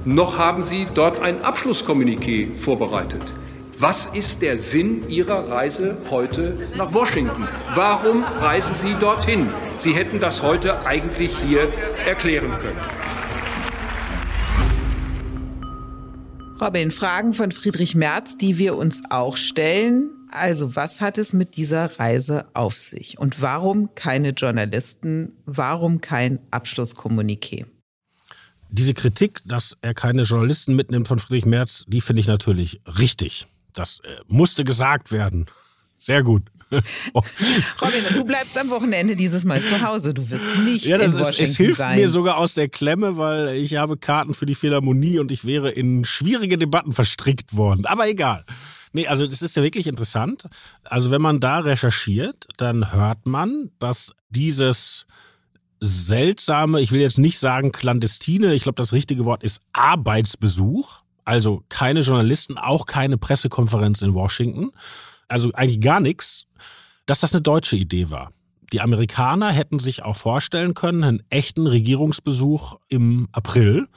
[0.06, 3.34] noch haben Sie dort ein Abschlusskommuniqué vorbereitet.
[3.82, 7.48] Was ist der Sinn Ihrer Reise heute nach Washington?
[7.76, 9.50] Warum reisen Sie dorthin?
[9.78, 11.72] Sie hätten das heute eigentlich hier
[12.06, 12.78] erklären können.
[16.60, 20.12] Robin, Fragen von Friedrich Merz, die wir uns auch stellen.
[20.30, 23.18] Also, was hat es mit dieser Reise auf sich?
[23.18, 25.38] Und warum keine Journalisten?
[25.46, 27.66] Warum kein Abschlusskommuniqué?
[28.68, 33.48] Diese Kritik, dass er keine Journalisten mitnimmt von Friedrich Merz, die finde ich natürlich richtig.
[33.74, 35.46] Das äh, musste gesagt werden.
[35.98, 36.44] Sehr gut.
[37.14, 37.22] oh.
[37.82, 40.14] Robin, du bleibst am Wochenende dieses Mal zu Hause.
[40.14, 41.98] Du wirst nicht ja, das in Washington ist, es hilft sein.
[41.98, 45.70] mir sogar aus der Klemme, weil ich habe Karten für die Philharmonie und ich wäre
[45.70, 47.86] in schwierige Debatten verstrickt worden.
[47.86, 48.46] Aber egal.
[48.94, 50.46] Nee, also das ist ja wirklich interessant.
[50.86, 55.06] Also wenn man da recherchiert, dann hört man, dass dieses
[55.82, 61.64] seltsame, ich will jetzt nicht sagen clandestine, ich glaube das richtige Wort ist Arbeitsbesuch, also
[61.70, 64.72] keine Journalisten, auch keine Pressekonferenz in Washington.
[65.28, 66.48] Also eigentlich gar nichts,
[67.06, 68.34] dass das eine deutsche Idee war.
[68.74, 73.88] Die Amerikaner hätten sich auch vorstellen können, einen echten Regierungsbesuch im April.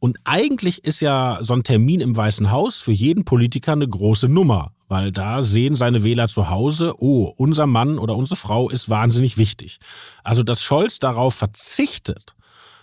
[0.00, 4.28] Und eigentlich ist ja so ein Termin im Weißen Haus für jeden Politiker eine große
[4.28, 8.90] Nummer, weil da sehen seine Wähler zu Hause, oh, unser Mann oder unsere Frau ist
[8.90, 9.78] wahnsinnig wichtig.
[10.24, 12.34] Also, dass Scholz darauf verzichtet,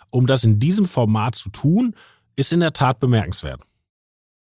[0.09, 1.95] um das in diesem Format zu tun,
[2.38, 3.62] ist in der Tat bemerkenswert.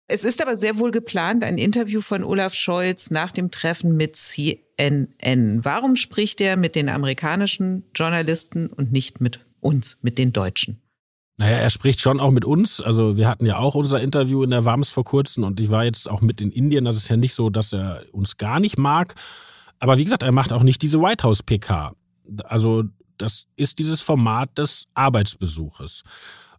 [0.06, 4.16] Es ist aber sehr wohl geplant, ein Interview von Olaf Scholz nach dem Treffen mit
[4.16, 5.64] CNN.
[5.64, 10.80] Warum spricht er mit den amerikanischen Journalisten und nicht mit uns, mit den Deutschen?
[11.36, 12.80] Naja, er spricht schon auch mit uns.
[12.80, 15.84] Also wir hatten ja auch unser Interview in der WAMS vor kurzem und ich war
[15.84, 16.84] jetzt auch mit in Indien.
[16.84, 19.14] Das ist ja nicht so, dass er uns gar nicht mag.
[19.80, 21.94] Aber wie gesagt, er macht auch nicht diese White House PK.
[22.44, 22.84] Also
[23.18, 26.02] das ist dieses Format des Arbeitsbesuches.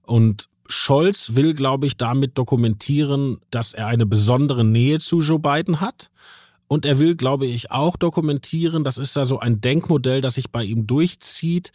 [0.02, 5.82] Und Scholz will, glaube ich, damit dokumentieren, dass er eine besondere Nähe zu Joe Biden
[5.82, 6.10] hat.
[6.68, 10.50] Und er will, glaube ich, auch dokumentieren, das ist ja so ein Denkmodell, das sich
[10.52, 11.72] bei ihm durchzieht.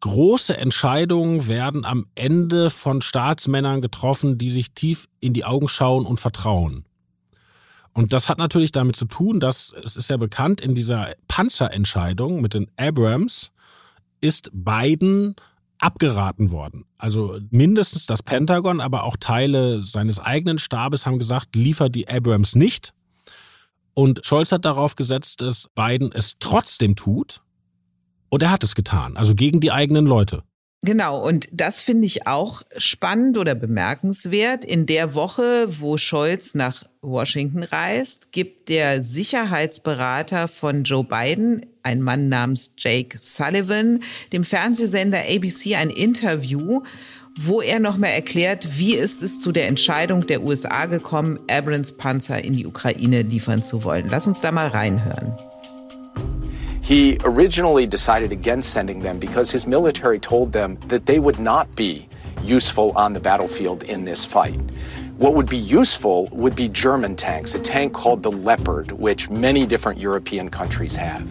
[0.00, 6.06] Große Entscheidungen werden am Ende von Staatsmännern getroffen, die sich tief in die Augen schauen
[6.06, 6.86] und vertrauen.
[7.92, 12.40] Und das hat natürlich damit zu tun, dass es ist ja bekannt, in dieser Panzerentscheidung
[12.40, 13.52] mit den Abrams
[14.20, 15.36] ist Biden
[15.82, 16.84] abgeraten worden.
[16.96, 22.54] Also mindestens das Pentagon, aber auch Teile seines eigenen Stabes haben gesagt, liefer die Abrams
[22.54, 22.92] nicht.
[23.94, 27.42] Und Scholz hat darauf gesetzt, dass Biden es trotzdem tut.
[28.28, 30.42] Und er hat es getan, also gegen die eigenen Leute.
[30.84, 34.64] Genau, und das finde ich auch spannend oder bemerkenswert.
[34.64, 42.00] In der Woche, wo Scholz nach Washington reist, gibt der Sicherheitsberater von Joe Biden, ein
[42.00, 46.82] Mann namens Jake Sullivan, dem Fernsehsender ABC ein Interview,
[47.38, 52.42] wo er nochmal erklärt, wie ist es zu der Entscheidung der USA gekommen, Abrams Panzer
[52.42, 54.08] in die Ukraine liefern zu wollen.
[54.10, 55.32] Lass uns da mal reinhören.
[56.82, 61.74] He originally decided against sending them because his military told them that they would not
[61.76, 62.08] be
[62.42, 64.60] useful on the battlefield in this fight.
[65.16, 69.64] What would be useful would be German tanks, a tank called the Leopard, which many
[69.64, 71.24] different European countries have.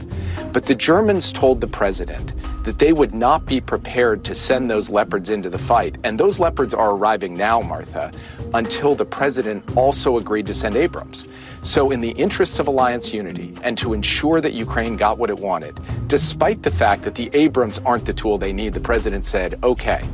[0.54, 2.32] But the Germans told the president
[2.64, 5.98] that they would not be prepared to send those leopards into the fight.
[6.06, 8.12] And those leopards are arriving now, Martha,
[8.54, 11.28] until the president also agreed to send Abrams.
[11.64, 15.40] So, in the interests of alliance unity and to ensure that Ukraine got what it
[15.40, 19.60] wanted, despite the fact that the Abrams aren't the tool they need, the president said,
[19.64, 20.08] okay,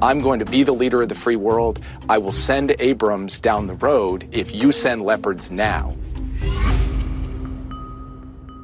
[0.00, 1.80] I'm going to be the leader of the free world.
[2.08, 5.94] I will send Abrams down the road if you send leopards now.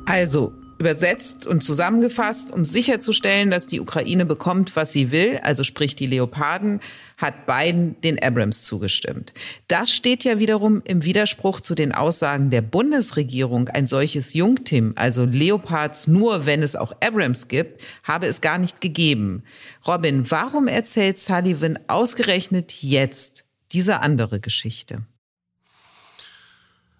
[0.08, 5.96] Also, Übersetzt und zusammengefasst, um sicherzustellen, dass die Ukraine bekommt, was sie will, also sprich
[5.96, 6.80] die Leoparden,
[7.16, 9.34] hat Biden den Abrams zugestimmt.
[9.66, 13.68] Das steht ja wiederum im Widerspruch zu den Aussagen der Bundesregierung.
[13.68, 18.80] Ein solches Jungtim, also Leopards nur, wenn es auch Abrams gibt, habe es gar nicht
[18.80, 19.42] gegeben.
[19.86, 25.02] Robin, warum erzählt Sullivan ausgerechnet jetzt diese andere Geschichte?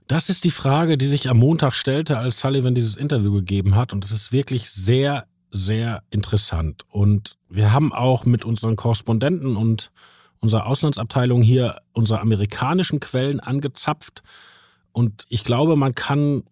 [0.09, 3.93] Das ist die Frage, die sich am Montag stellte, als Sullivan dieses Interview gegeben hat.
[3.93, 6.85] Und es ist wirklich sehr, sehr interessant.
[6.89, 9.91] Und wir haben auch mit unseren Korrespondenten und
[10.41, 14.23] unserer Auslandsabteilung hier unsere amerikanischen Quellen angezapft.
[14.93, 16.43] Und ich glaube, man kann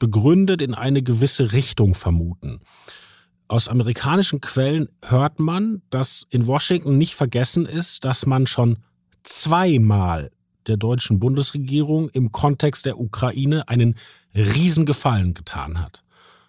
[0.00, 2.62] begründet in eine gewisse Richtung vermuten.
[3.46, 8.78] Aus amerikanischen Quellen hört man, dass in Washington nicht vergessen ist, dass man schon
[9.22, 10.32] zweimal
[10.66, 13.96] der deutschen Bundesregierung im Kontext der Ukraine einen
[14.34, 16.02] Riesengefallen getan hat.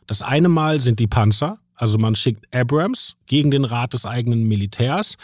[0.07, 4.43] Das eine Mal sind die Panzer, also man schickt Abrams gegen den Rat des eigenen
[4.43, 5.17] Militärs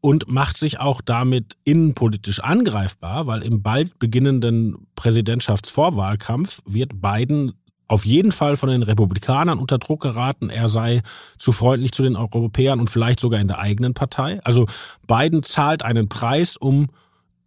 [0.00, 7.52] und macht sich auch damit innenpolitisch angreifbar, weil im bald beginnenden Präsidentschaftsvorwahlkampf wird Biden
[7.86, 11.02] auf jeden Fall von den Republikanern unter Druck geraten, er sei
[11.38, 14.40] zu freundlich zu den Europäern und vielleicht sogar in der eigenen Partei.
[14.44, 14.66] Also
[15.08, 16.86] Biden zahlt einen Preis, um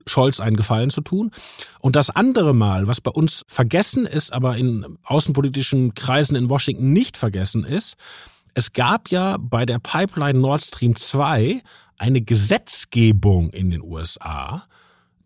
[0.08, 1.32] Scholz einen Gefallen zu tun.
[1.80, 6.94] Und das andere Mal, was bei uns vergessen ist, aber in außenpolitischen Kreisen in Washington
[6.94, 7.96] nicht vergessen ist,
[8.54, 11.62] es gab ja bei der Pipeline Nord Stream 2
[11.98, 14.68] eine Gesetzgebung in den USA,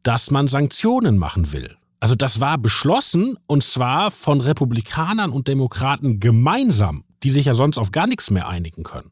[0.04, 1.78] dass man Sanktionen machen will.
[2.00, 7.78] Also das war beschlossen und zwar von Republikanern und Demokraten gemeinsam, die sich ja sonst
[7.78, 9.12] auf gar nichts mehr einigen können.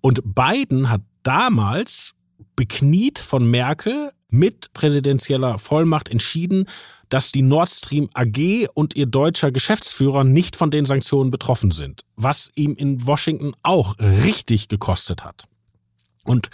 [0.00, 2.14] Und Biden hat damals
[2.56, 6.68] bekniet von Merkel mit präsidentieller Vollmacht entschieden,
[7.08, 12.02] dass die Nord Stream AG und ihr deutscher Geschäftsführer nicht von den Sanktionen betroffen sind,
[12.16, 15.44] was ihm in Washington auch richtig gekostet hat.
[16.24, 16.50] Und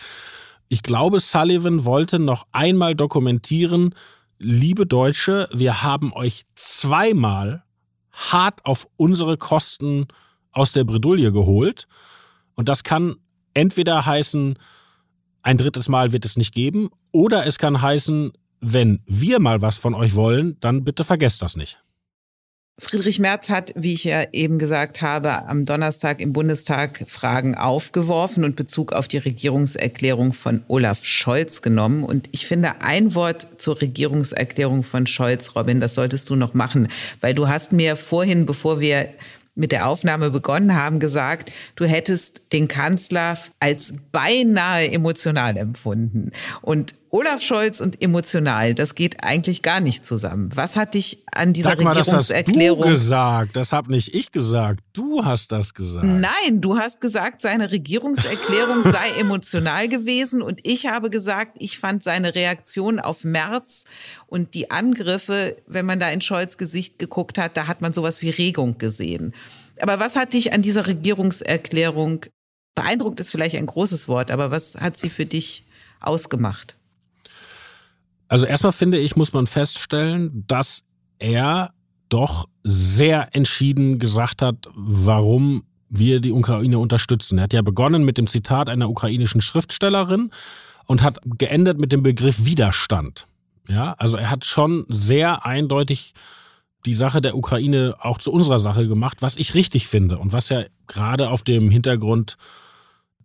[0.68, 3.94] ich glaube, Sullivan wollte noch einmal dokumentieren,
[4.38, 7.64] liebe Deutsche, wir haben euch zweimal
[8.10, 10.08] hart auf unsere Kosten
[10.50, 11.88] aus der Bredouille geholt.
[12.54, 13.16] Und das kann
[13.54, 14.58] entweder heißen,
[15.42, 16.90] ein drittes Mal wird es nicht geben.
[17.12, 21.56] Oder es kann heißen, wenn wir mal was von euch wollen, dann bitte vergesst das
[21.56, 21.78] nicht.
[22.78, 28.44] Friedrich Merz hat, wie ich ja eben gesagt habe, am Donnerstag im Bundestag Fragen aufgeworfen
[28.44, 32.02] und Bezug auf die Regierungserklärung von Olaf Scholz genommen.
[32.02, 36.88] Und ich finde ein Wort zur Regierungserklärung von Scholz, Robin, das solltest du noch machen,
[37.20, 39.08] weil du hast mir vorhin, bevor wir
[39.54, 46.30] mit der Aufnahme begonnen haben, gesagt, du hättest den Kanzler als beinahe emotional empfunden.
[46.62, 50.48] Und Olaf Scholz und emotional, das geht eigentlich gar nicht zusammen.
[50.54, 53.56] Was hat dich an dieser Sag mal, Regierungserklärung das hast du gesagt?
[53.56, 54.80] Das habe nicht ich gesagt.
[54.94, 56.06] Du hast das gesagt.
[56.06, 62.02] Nein, du hast gesagt, seine Regierungserklärung sei emotional gewesen und ich habe gesagt, ich fand
[62.02, 63.84] seine Reaktion auf März
[64.26, 68.22] und die Angriffe, wenn man da in Scholz Gesicht geguckt hat, da hat man sowas
[68.22, 69.34] wie Regung gesehen.
[69.82, 72.24] Aber was hat dich an dieser Regierungserklärung
[72.74, 75.66] beeindruckt ist vielleicht ein großes Wort, aber was hat sie für dich
[76.00, 76.78] ausgemacht?
[78.32, 80.84] Also erstmal finde ich, muss man feststellen, dass
[81.18, 81.74] er
[82.08, 87.36] doch sehr entschieden gesagt hat, warum wir die Ukraine unterstützen.
[87.36, 90.30] Er hat ja begonnen mit dem Zitat einer ukrainischen Schriftstellerin
[90.86, 93.26] und hat geendet mit dem Begriff Widerstand.
[93.68, 96.14] Ja, also er hat schon sehr eindeutig
[96.86, 100.48] die Sache der Ukraine auch zu unserer Sache gemacht, was ich richtig finde und was
[100.48, 102.38] ja gerade auf dem Hintergrund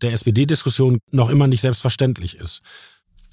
[0.02, 2.62] der SPD-Diskussion noch immer nicht selbstverständlich ist.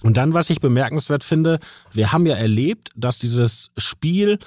[0.04, 1.58] Und dann, was ich bemerkenswert finde,
[1.90, 4.38] wir haben ja erlebt, dass dieses Spiel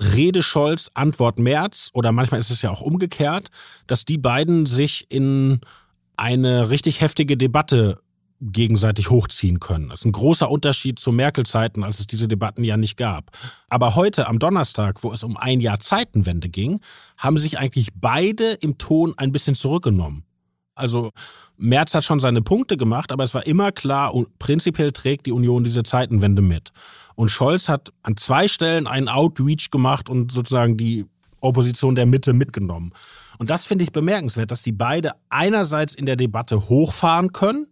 [0.00, 3.48] Rede Scholz, Antwort Merz oder manchmal ist es ja auch umgekehrt,
[3.88, 5.60] dass die beiden sich in
[6.16, 7.98] eine richtig heftige Debatte
[8.40, 9.88] gegenseitig hochziehen können.
[9.88, 13.36] Das ist ein großer Unterschied zu Merkel-Zeiten, als es diese Debatten ja nicht gab.
[13.68, 16.80] Aber heute am Donnerstag, wo es um ein Jahr Zeitenwende ging,
[17.18, 20.24] haben sich eigentlich beide im Ton ein bisschen zurückgenommen.
[20.80, 21.10] Also
[21.56, 25.62] Merz hat schon seine Punkte gemacht, aber es war immer klar, prinzipiell trägt die Union
[25.62, 26.72] diese Zeitenwende mit.
[27.14, 31.06] Und Scholz hat an zwei Stellen einen Outreach gemacht und sozusagen die
[31.40, 32.92] Opposition der Mitte mitgenommen.
[33.38, 37.66] Und das finde ich bemerkenswert, dass die beide einerseits in der Debatte hochfahren können,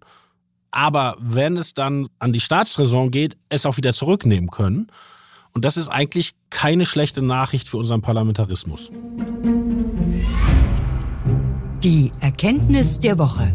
[0.70, 4.88] aber wenn es dann an die Staatsräson geht, es auch wieder zurücknehmen können.
[5.52, 8.90] Und das ist eigentlich keine schlechte Nachricht für unseren Parlamentarismus.
[11.84, 13.52] Die Erkenntnis der Woche.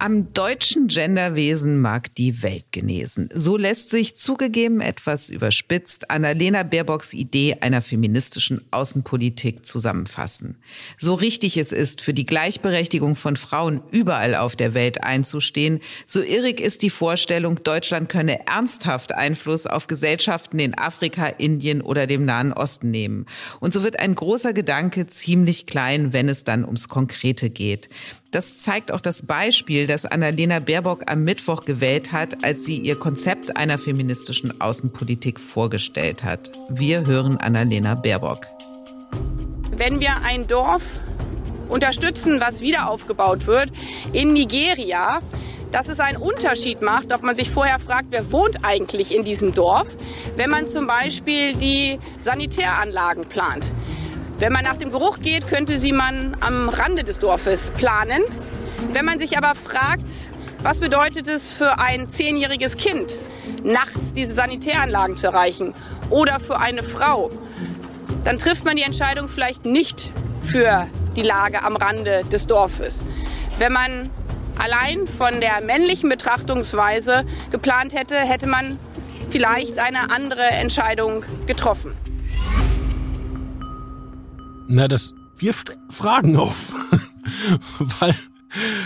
[0.00, 3.30] Am deutschen Genderwesen mag die Welt genesen.
[3.34, 10.58] So lässt sich zugegeben etwas überspitzt Annalena Baerbocks Idee einer feministischen Außenpolitik zusammenfassen.
[10.98, 16.22] So richtig es ist, für die Gleichberechtigung von Frauen überall auf der Welt einzustehen, so
[16.22, 22.24] irrig ist die Vorstellung, Deutschland könne ernsthaft Einfluss auf Gesellschaften in Afrika, Indien oder dem
[22.24, 23.26] Nahen Osten nehmen.
[23.58, 27.88] Und so wird ein großer Gedanke ziemlich klein, wenn es dann ums Konkrete geht.
[28.30, 32.96] Das zeigt auch das Beispiel, das Annalena Baerbock am Mittwoch gewählt hat, als sie ihr
[32.96, 36.52] Konzept einer feministischen Außenpolitik vorgestellt hat.
[36.68, 38.46] Wir hören Annalena Baerbock.
[39.74, 41.00] Wenn wir ein Dorf
[41.70, 43.72] unterstützen, was wieder aufgebaut wird,
[44.12, 45.22] in Nigeria,
[45.72, 49.54] dass es einen Unterschied macht, ob man sich vorher fragt, wer wohnt eigentlich in diesem
[49.54, 49.88] Dorf,
[50.36, 53.64] wenn man zum Beispiel die Sanitäranlagen plant.
[54.38, 58.22] Wenn man nach dem Geruch geht, könnte sie man am Rande des Dorfes planen.
[58.92, 60.06] Wenn man sich aber fragt,
[60.62, 63.16] was bedeutet es für ein zehnjähriges Kind,
[63.64, 65.74] nachts diese Sanitäranlagen zu erreichen
[66.08, 67.30] oder für eine Frau,
[68.22, 73.04] dann trifft man die Entscheidung vielleicht nicht für die Lage am Rande des Dorfes.
[73.58, 74.08] Wenn man
[74.56, 78.78] allein von der männlichen Betrachtungsweise geplant hätte, hätte man
[79.30, 81.96] vielleicht eine andere Entscheidung getroffen.
[84.68, 86.74] Na, das wirft Fragen auf.
[87.78, 88.14] Weil,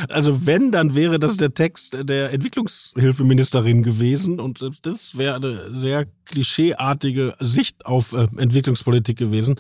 [0.08, 6.06] also wenn, dann wäre das der Text der Entwicklungshilfeministerin gewesen und das wäre eine sehr
[6.24, 9.56] klischeeartige Sicht auf äh, Entwicklungspolitik gewesen.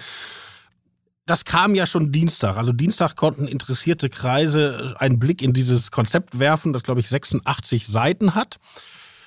[1.26, 2.56] Das kam ja schon Dienstag.
[2.56, 7.88] Also Dienstag konnten interessierte Kreise einen Blick in dieses Konzept werfen, das glaube ich 86
[7.88, 8.58] Seiten hat.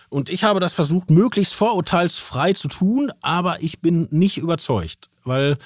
[0.08, 5.58] Und ich habe das versucht, möglichst vorurteilsfrei zu tun, aber ich bin nicht überzeugt, weil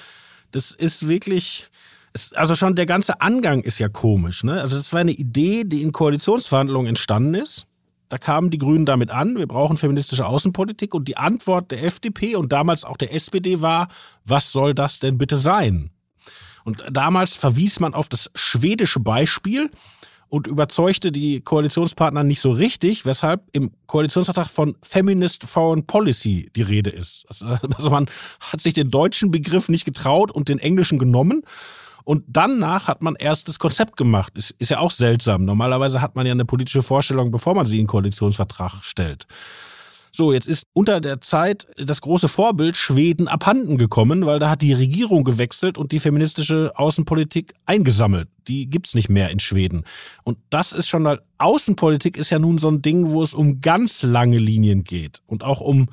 [0.50, 1.68] das ist wirklich,
[2.34, 4.44] also schon der ganze Angang ist ja komisch.
[4.44, 4.60] Ne?
[4.60, 7.66] Also das war eine Idee, die in Koalitionsverhandlungen entstanden ist.
[8.08, 12.34] Da kamen die Grünen damit an, wir brauchen feministische Außenpolitik und die Antwort der FDP
[12.34, 13.88] und damals auch der SPD war,
[14.24, 15.90] was soll das denn bitte sein?
[16.64, 19.70] Und damals verwies man auf das schwedische Beispiel,
[20.30, 26.62] und überzeugte die Koalitionspartner nicht so richtig, weshalb im Koalitionsvertrag von Feminist Foreign Policy die
[26.62, 27.26] Rede ist.
[27.28, 31.42] Also man hat sich den deutschen Begriff nicht getraut und den englischen genommen.
[32.04, 34.32] Und danach hat man erst das Konzept gemacht.
[34.36, 35.44] Ist, ist ja auch seltsam.
[35.44, 39.26] Normalerweise hat man ja eine politische Vorstellung, bevor man sie in den Koalitionsvertrag stellt.
[40.12, 44.62] So, jetzt ist unter der Zeit das große Vorbild Schweden abhanden gekommen, weil da hat
[44.62, 48.28] die Regierung gewechselt und die feministische Außenpolitik eingesammelt.
[48.48, 49.84] Die gibt's nicht mehr in Schweden.
[50.24, 53.60] Und das ist schon, weil Außenpolitik ist ja nun so ein Ding, wo es um
[53.60, 55.88] ganz lange Linien geht und auch um,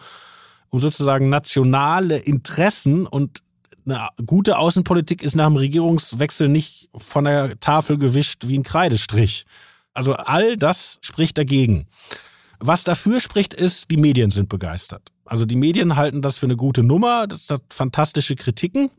[0.70, 3.44] um sozusagen nationale Interessen und
[3.86, 9.46] eine gute Außenpolitik ist nach dem Regierungswechsel nicht von der Tafel gewischt wie ein Kreidestrich.
[9.94, 11.88] Also all das spricht dagegen.
[12.60, 15.12] Was dafür spricht, ist, die Medien sind begeistert.
[15.26, 18.90] Also die Medien halten das für eine gute Nummer, das hat fantastische Kritiken.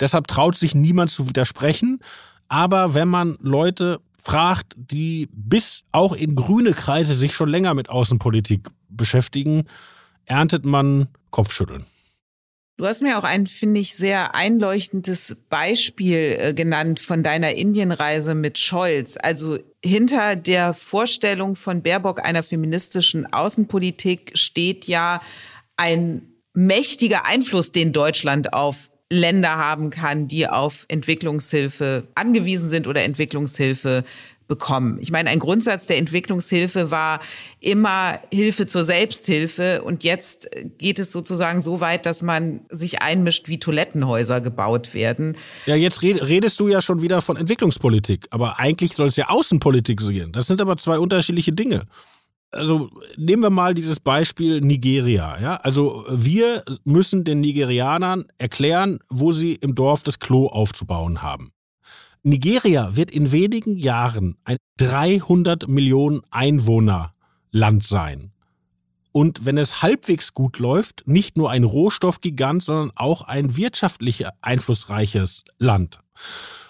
[0.00, 2.00] Deshalb traut sich niemand zu widersprechen.
[2.48, 7.88] Aber wenn man Leute fragt, die bis auch in grüne Kreise sich schon länger mit
[7.88, 9.64] Außenpolitik beschäftigen,
[10.26, 11.84] erntet man Kopfschütteln.
[12.82, 18.34] Du hast mir auch ein, finde ich, sehr einleuchtendes Beispiel äh, genannt von deiner Indienreise
[18.34, 19.16] mit Scholz.
[19.22, 25.22] Also hinter der Vorstellung von Baerbock einer feministischen Außenpolitik steht ja
[25.76, 26.22] ein
[26.54, 34.02] mächtiger Einfluss, den Deutschland auf Länder haben kann, die auf Entwicklungshilfe angewiesen sind oder Entwicklungshilfe
[34.48, 34.98] bekommen.
[35.00, 37.20] Ich meine, ein Grundsatz der Entwicklungshilfe war
[37.60, 43.48] immer Hilfe zur Selbsthilfe und jetzt geht es sozusagen so weit, dass man sich einmischt,
[43.48, 45.36] wie Toilettenhäuser gebaut werden.
[45.66, 50.00] Ja, jetzt redest du ja schon wieder von Entwicklungspolitik, aber eigentlich soll es ja Außenpolitik
[50.00, 50.32] sein.
[50.32, 51.86] Das sind aber zwei unterschiedliche Dinge
[52.52, 55.40] also nehmen wir mal dieses Beispiel Nigeria.
[55.40, 55.56] Ja?
[55.56, 61.52] Also wir müssen den Nigerianern erklären, wo sie im Dorf das Klo aufzubauen haben.
[62.22, 67.12] Nigeria wird in wenigen Jahren ein 300 Millionen Einwohner
[67.50, 68.32] Land sein.
[69.12, 75.44] Und wenn es halbwegs gut läuft, nicht nur ein Rohstoffgigant, sondern auch ein wirtschaftlich einflussreiches
[75.58, 76.00] Land.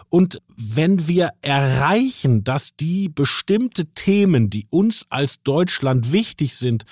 [0.08, 6.84] Und wenn wir erreichen, dass die bestimmte Themen, die uns als Deutschland wichtig sind,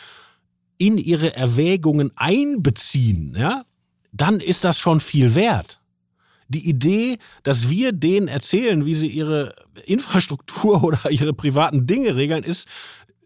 [0.78, 3.64] in ihre Erwägungen einbeziehen, ja,
[4.12, 5.79] dann ist das schon viel wert.
[6.50, 9.54] Die Idee, dass wir denen erzählen, wie sie ihre
[9.86, 12.68] Infrastruktur oder ihre privaten Dinge regeln, ist,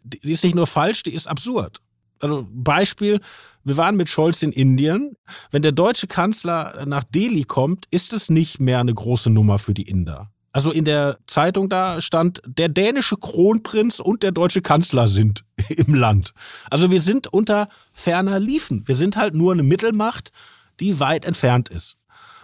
[0.05, 1.81] die ist nicht nur falsch, die ist absurd.
[2.21, 3.21] Also Beispiel,
[3.65, 5.17] wir waren mit Scholz in Indien.
[5.51, 9.75] Wenn der deutsche Kanzler nach Delhi kommt, ist es nicht mehr eine große Nummer für
[9.75, 10.31] die Inder.
[10.53, 15.95] Also in der Zeitung da stand, der dänische Kronprinz und der deutsche Kanzler sind im
[15.95, 16.33] Land.
[16.71, 18.87] Also wir sind unter ferner Liefen.
[18.87, 20.31] Wir sind halt nur eine Mittelmacht,
[20.79, 21.97] die weit entfernt ist.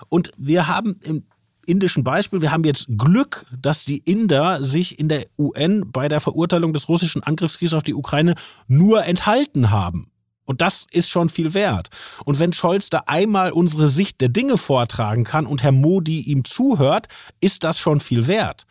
[0.09, 1.24] Und wir haben im
[1.66, 6.20] indischen Beispiel, wir haben jetzt Glück, dass die Inder sich in der UN bei der
[6.20, 8.34] Verurteilung des russischen Angriffskriegs auf die Ukraine
[8.66, 10.11] nur enthalten haben.
[10.44, 11.90] Und das ist schon viel wert.
[12.24, 16.44] Und wenn Scholz da einmal unsere Sicht der Dinge vortragen kann und Herr Modi ihm
[16.44, 17.07] zuhört,
[17.40, 18.66] ist das schon viel wert.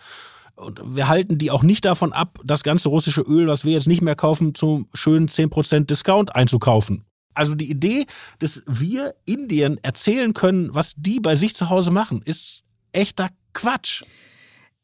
[0.56, 3.88] Und wir halten die auch nicht davon ab, das ganze russische Öl, was wir jetzt
[3.88, 7.06] nicht mehr kaufen, zum schönen 10% Discount einzukaufen.
[7.40, 8.06] Also die Idee,
[8.40, 14.04] dass wir Indien erzählen können, was die bei sich zu Hause machen, ist echter Quatsch.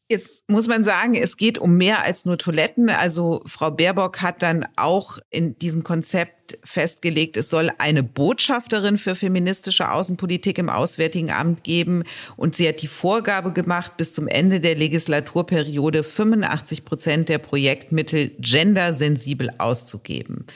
[0.08, 2.88] Jetzt muss man sagen, es geht um mehr als nur Toiletten.
[2.88, 9.14] Also Frau Baerbock hat dann auch in diesem Konzept festgelegt, es soll eine Botschafterin für
[9.14, 12.04] feministische Außenpolitik im Auswärtigen Amt geben.
[12.36, 18.32] Und sie hat die Vorgabe gemacht, bis zum Ende der Legislaturperiode 85 Prozent der Projektmittel
[18.38, 20.46] gendersensibel auszugeben.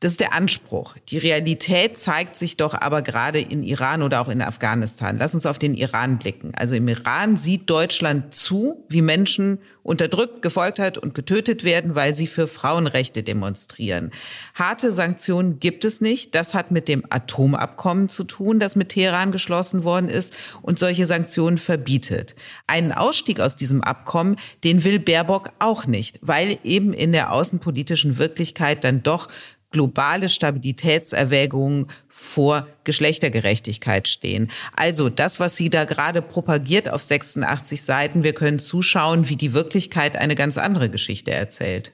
[0.00, 0.94] Das ist der Anspruch.
[1.08, 5.16] Die Realität zeigt sich doch aber gerade in Iran oder auch in Afghanistan.
[5.18, 6.52] Lass uns auf den Iran blicken.
[6.54, 9.58] Also im Iran sieht Deutschland zu, wie Menschen
[9.88, 14.12] unterdrückt, gefoltert und getötet werden, weil sie für Frauenrechte demonstrieren.
[14.54, 16.34] Harte Sanktionen gibt es nicht.
[16.34, 21.06] Das hat mit dem Atomabkommen zu tun, das mit Teheran geschlossen worden ist und solche
[21.06, 22.36] Sanktionen verbietet.
[22.66, 28.18] Einen Ausstieg aus diesem Abkommen, den will Baerbock auch nicht, weil eben in der außenpolitischen
[28.18, 29.28] Wirklichkeit dann doch
[29.70, 34.48] globale Stabilitätserwägungen vor Geschlechtergerechtigkeit stehen.
[34.74, 39.52] Also das, was sie da gerade propagiert auf 86 Seiten, wir können zuschauen, wie die
[39.52, 41.92] Wirklichkeit eine ganz andere Geschichte erzählt.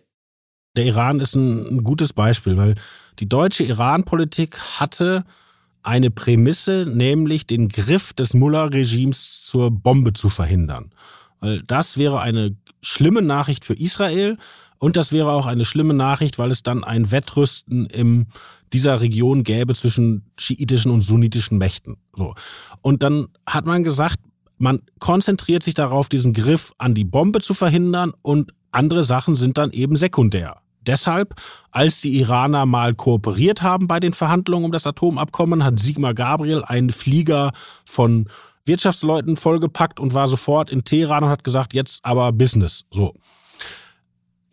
[0.76, 2.74] Der Iran ist ein, gutes Beispiel, weil
[3.20, 5.24] die deutsche Iran-Politik hatte
[5.82, 10.92] eine Prämisse, nämlich den Griff des Mullah-Regimes zur Bombe zu verhindern.
[11.40, 14.38] Weil das wäre eine schlimme Nachricht für Israel
[14.78, 18.26] und das wäre auch eine schlimme Nachricht, weil es dann ein Wettrüsten in
[18.72, 21.96] dieser Region gäbe zwischen schiitischen und sunnitischen Mächten.
[22.14, 22.34] So.
[22.82, 24.18] Und dann hat man gesagt,
[24.58, 29.58] man konzentriert sich darauf, diesen Griff an die Bombe zu verhindern und andere Sachen sind
[29.58, 30.60] dann eben sekundär.
[30.86, 31.34] Deshalb,
[31.70, 36.62] als die Iraner mal kooperiert haben bei den Verhandlungen um das Atomabkommen, hat Sigmar Gabriel
[36.64, 37.52] einen Flieger
[37.86, 38.28] von
[38.66, 42.84] Wirtschaftsleuten vollgepackt und war sofort in Teheran und hat gesagt, jetzt aber Business.
[42.90, 43.14] So.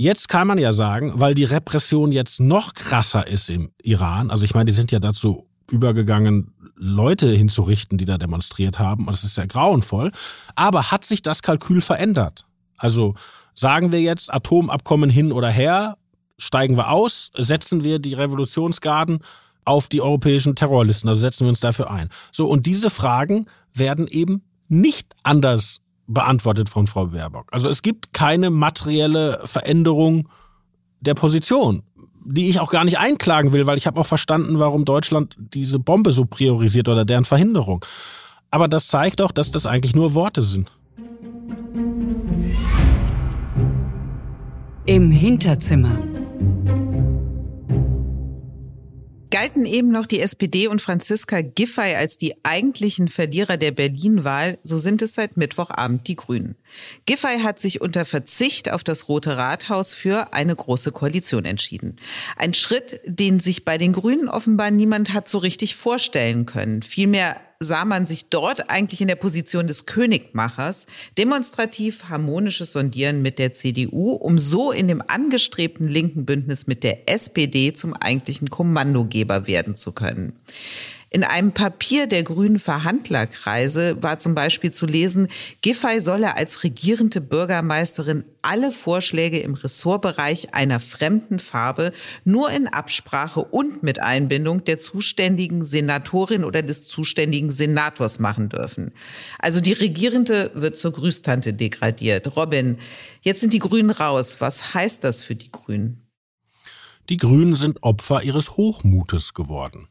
[0.01, 4.45] Jetzt kann man ja sagen, weil die Repression jetzt noch krasser ist im Iran, also
[4.45, 9.23] ich meine, die sind ja dazu übergegangen, Leute hinzurichten, die da demonstriert haben, und das
[9.23, 10.11] ist ja grauenvoll,
[10.55, 12.47] aber hat sich das Kalkül verändert?
[12.77, 13.13] Also
[13.53, 15.97] sagen wir jetzt Atomabkommen hin oder her,
[16.39, 19.19] steigen wir aus, setzen wir die Revolutionsgarden
[19.65, 22.09] auf die europäischen Terrorlisten, also setzen wir uns dafür ein.
[22.31, 27.47] So, und diese Fragen werden eben nicht anders beantwortet von Frau Baerbock.
[27.51, 30.29] Also es gibt keine materielle Veränderung
[30.99, 31.83] der Position,
[32.25, 35.79] die ich auch gar nicht einklagen will, weil ich habe auch verstanden, warum Deutschland diese
[35.79, 37.83] Bombe so priorisiert oder deren Verhinderung.
[38.51, 40.77] Aber das zeigt auch, dass das eigentlich nur Worte sind.
[44.85, 46.10] Im Hinterzimmer
[49.31, 54.77] galten eben noch die SPD und Franziska Giffey als die eigentlichen Verlierer der Berlin-Wahl, so
[54.77, 56.55] sind es seit Mittwochabend die Grünen.
[57.05, 61.97] Giffey hat sich unter Verzicht auf das Rote Rathaus für eine große Koalition entschieden.
[62.37, 66.83] Ein Schritt, den sich bei den Grünen offenbar niemand hat so richtig vorstellen können.
[66.83, 70.87] Vielmehr sah man sich dort eigentlich in der Position des Königmachers,
[71.17, 77.07] demonstrativ harmonisches Sondieren mit der CDU, um so in dem angestrebten linken Bündnis mit der
[77.07, 80.33] SPD zum eigentlichen Kommandogeber werden zu können.
[81.13, 85.27] In einem Papier der grünen Verhandlerkreise war zum Beispiel zu lesen,
[85.59, 91.91] Giffey solle als regierende Bürgermeisterin alle Vorschläge im Ressortbereich einer fremden Farbe
[92.23, 98.91] nur in Absprache und mit Einbindung der zuständigen Senatorin oder des zuständigen Senators machen dürfen.
[99.37, 102.37] Also die Regierende wird zur Grüßtante degradiert.
[102.37, 102.77] Robin,
[103.21, 104.37] jetzt sind die Grünen raus.
[104.39, 106.07] Was heißt das für die Grünen?
[107.09, 109.89] Die Grünen sind Opfer ihres Hochmutes geworden.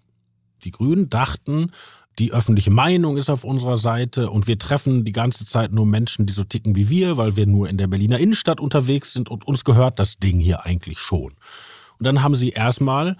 [0.64, 1.72] Die Grünen dachten,
[2.18, 6.26] die öffentliche Meinung ist auf unserer Seite und wir treffen die ganze Zeit nur Menschen,
[6.26, 9.46] die so ticken wie wir, weil wir nur in der Berliner Innenstadt unterwegs sind und
[9.46, 11.32] uns gehört das Ding hier eigentlich schon.
[11.98, 13.16] Und dann haben sie erstmal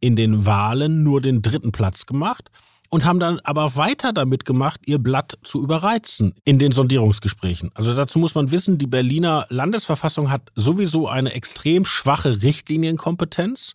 [0.00, 2.50] in den Wahlen nur den dritten Platz gemacht
[2.94, 7.72] und haben dann aber weiter damit gemacht, ihr Blatt zu überreizen in den Sondierungsgesprächen.
[7.74, 13.74] Also dazu muss man wissen, die Berliner Landesverfassung hat sowieso eine extrem schwache Richtlinienkompetenz.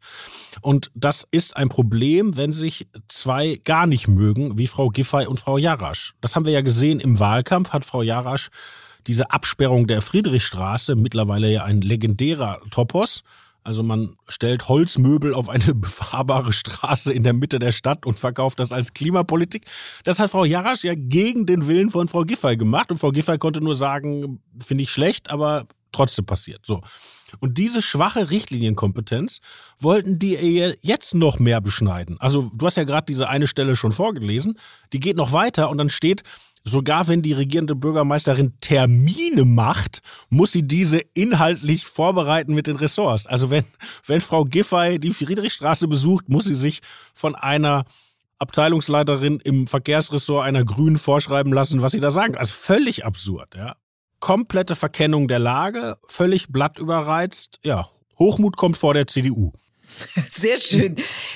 [0.61, 5.37] Und das ist ein Problem, wenn sich zwei gar nicht mögen, wie Frau Giffey und
[5.37, 6.13] Frau Jarasch.
[6.21, 8.47] Das haben wir ja gesehen im Wahlkampf, hat Frau Jarasch
[9.05, 13.23] diese Absperrung der Friedrichstraße, mittlerweile ja ein legendärer Topos,
[13.63, 18.59] also man stellt Holzmöbel auf eine befahrbare Straße in der Mitte der Stadt und verkauft
[18.59, 19.65] das als Klimapolitik.
[20.03, 23.37] Das hat Frau Jarasch ja gegen den Willen von Frau Giffey gemacht und Frau Giffey
[23.37, 26.61] konnte nur sagen, finde ich schlecht, aber trotzdem passiert.
[26.65, 26.81] So.
[27.39, 29.39] Und diese schwache Richtlinienkompetenz
[29.79, 30.33] wollten die
[30.81, 32.17] jetzt noch mehr beschneiden.
[32.19, 34.57] Also du hast ja gerade diese eine Stelle schon vorgelesen,
[34.93, 36.23] die geht noch weiter und dann steht,
[36.69, 43.25] Sogar wenn die regierende Bürgermeisterin Termine macht, muss sie diese inhaltlich vorbereiten mit den Ressorts.
[43.27, 43.65] Also wenn,
[44.05, 46.81] wenn Frau Giffey die Friedrichstraße besucht, muss sie sich
[47.13, 47.85] von einer
[48.37, 52.37] Abteilungsleiterin im Verkehrsressort einer Grünen vorschreiben lassen, was sie da sagen.
[52.37, 53.75] Also völlig absurd, ja.
[54.19, 57.89] Komplette Verkennung der Lage, völlig blattüberreizt, ja.
[58.17, 59.53] Hochmut kommt vor der CDU.
[60.29, 60.95] Sehr schön.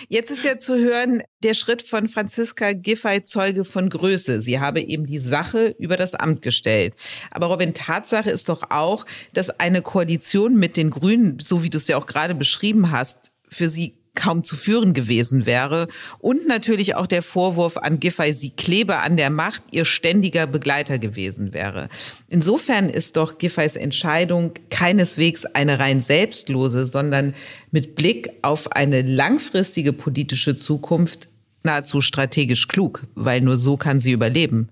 [0.10, 4.42] Jetzt ist ja zu hören, der Schritt von Franziska Giffey Zeuge von Größe.
[4.42, 6.94] Sie habe eben die Sache über das Amt gestellt.
[7.32, 11.78] Aber Robin, Tatsache ist doch auch, dass eine Koalition mit den Grünen, so wie du
[11.78, 15.88] es ja auch gerade beschrieben hast, für sie kaum zu führen gewesen wäre.
[16.20, 21.00] Und natürlich auch der Vorwurf an Giffey, sie klebe an der Macht, ihr ständiger Begleiter
[21.00, 21.90] gewesen wäre.
[22.30, 27.34] Insofern ist doch Giffeys Entscheidung keineswegs eine rein selbstlose, sondern
[27.72, 31.28] mit Blick auf eine langfristige politische Zukunft
[31.64, 34.70] nahezu strategisch klug, weil nur so kann sie überleben.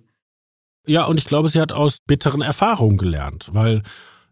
[0.85, 3.83] Ja, und ich glaube, sie hat aus bitteren Erfahrungen gelernt, weil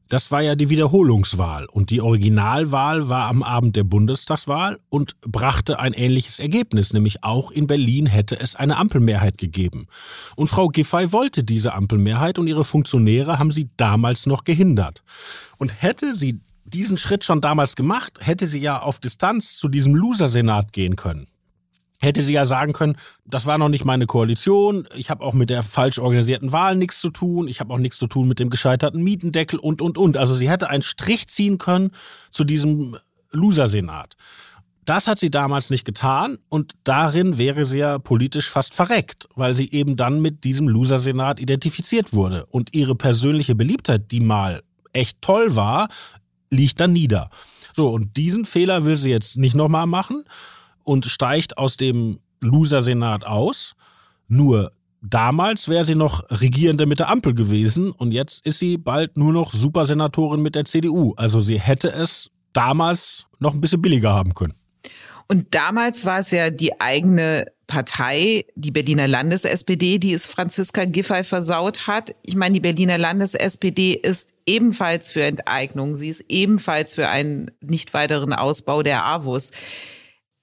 [0.09, 5.79] das war ja die Wiederholungswahl und die Originalwahl war am Abend der Bundestagswahl und brachte
[5.79, 9.85] ein ähnliches Ergebnis, nämlich auch in Berlin hätte es eine Ampelmehrheit gegeben.
[10.35, 15.03] Und Frau Giffey wollte diese Ampelmehrheit und ihre Funktionäre haben sie damals noch gehindert.
[15.59, 19.93] Und hätte sie diesen Schritt schon damals gemacht, hätte sie ja auf Distanz zu diesem
[19.95, 21.27] Loser-Senat gehen können
[21.99, 22.95] hätte sie ja sagen können,
[23.25, 26.99] das war noch nicht meine Koalition, ich habe auch mit der falsch organisierten Wahl nichts
[26.99, 30.17] zu tun, ich habe auch nichts zu tun mit dem gescheiterten Mietendeckel und, und, und.
[30.17, 31.91] Also sie hätte einen Strich ziehen können
[32.31, 32.97] zu diesem
[33.31, 34.15] Loser-Senat.
[34.85, 39.53] Das hat sie damals nicht getan und darin wäre sie ja politisch fast verreckt, weil
[39.53, 42.45] sie eben dann mit diesem Loser-Senat identifiziert wurde.
[42.47, 45.89] Und ihre persönliche Beliebtheit, die mal echt toll war,
[46.49, 47.29] liegt dann nieder.
[47.73, 50.23] So, und diesen Fehler will sie jetzt nicht nochmal machen
[50.83, 53.75] und steigt aus dem Loser-Senat aus.
[54.27, 54.71] Nur
[55.01, 59.33] damals wäre sie noch Regierende mit der Ampel gewesen und jetzt ist sie bald nur
[59.33, 61.13] noch Supersenatorin mit der CDU.
[61.15, 64.53] Also sie hätte es damals noch ein bisschen billiger haben können.
[65.31, 71.23] Und damals war es ja die eigene Partei, die Berliner Landes-SPD, die es Franziska Giffey
[71.23, 72.15] versaut hat.
[72.25, 75.93] Ich meine, die Berliner Landes-SPD ist ebenfalls für Enteignung.
[75.93, 79.51] Sie ist ebenfalls für einen nicht weiteren Ausbau der AWUS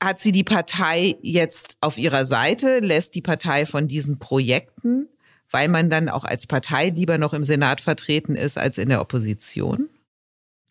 [0.03, 5.09] hat sie die Partei jetzt auf ihrer Seite, lässt die Partei von diesen Projekten,
[5.51, 9.01] weil man dann auch als Partei lieber noch im Senat vertreten ist als in der
[9.01, 9.89] Opposition?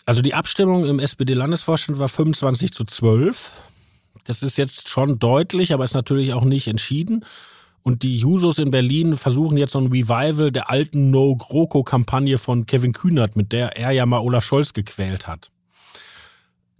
[0.06, 3.52] Also die Abstimmung im SPD-Landesvorstand war 25 zu 12.
[4.24, 7.26] Das ist jetzt schon deutlich, aber ist natürlich auch nicht entschieden.
[7.82, 12.94] Und die Jusos in Berlin versuchen jetzt so ein Revival der alten No-GroKo-Kampagne von Kevin
[12.94, 15.52] Kühnert, mit der er ja mal Olaf Scholz gequält hat.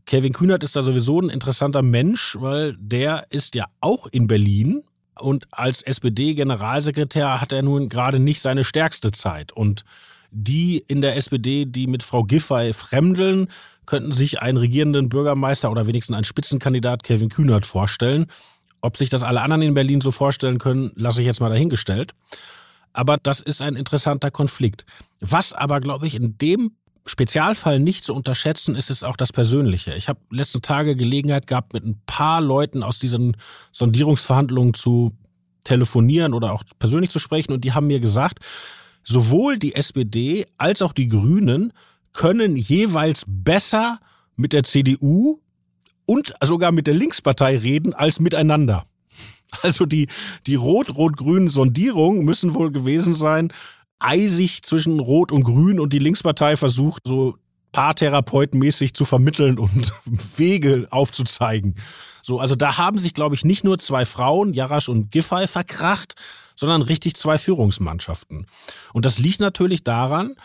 [0.06, 4.84] Kevin Kühnert ist da sowieso ein interessanter Mensch, weil der ist ja auch in Berlin
[5.20, 9.52] und als SPD-Generalsekretär hat er nun gerade nicht seine stärkste Zeit.
[9.52, 9.84] Und
[10.32, 13.48] die in der SPD, die mit Frau Giffey fremdeln,
[13.86, 18.28] könnten sich einen regierenden Bürgermeister oder wenigstens einen Spitzenkandidat Kevin Kühnert vorstellen.
[18.82, 22.14] Ob sich das alle anderen in Berlin so vorstellen können, lasse ich jetzt mal dahingestellt.
[22.94, 24.86] Aber das ist ein interessanter Konflikt.
[25.20, 26.72] Was aber, glaube ich, in dem
[27.06, 29.94] Spezialfall nicht zu unterschätzen ist es auch das Persönliche.
[29.96, 33.38] Ich habe letzten Tage Gelegenheit gehabt, mit ein paar Leuten aus diesen
[33.72, 35.16] Sondierungsverhandlungen zu
[35.64, 38.40] telefonieren oder auch persönlich zu sprechen und die haben mir gesagt,
[39.04, 41.74] sowohl die SPD als auch die Grünen
[42.12, 44.00] können jeweils besser
[44.36, 45.40] mit der CDU
[46.06, 48.86] und sogar mit der Linkspartei reden als miteinander.
[49.62, 50.10] Also die,
[50.48, 53.54] die rot-rot-grünen Sondierungen müssen wohl gewesen sein,
[54.00, 57.38] eisig zwischen Rot und Grün und die Linkspartei versucht, so
[57.72, 59.94] paartherapeutenmäßig zu vermitteln und
[60.38, 61.76] Wege aufzuzeigen.
[62.22, 66.16] So, also da haben sich, glaube ich, nicht nur zwei Frauen, Jarasch und Giffey, verkracht,
[66.56, 68.48] sondern richtig zwei Führungsmannschaften.
[68.94, 70.36] Und das liegt natürlich daran,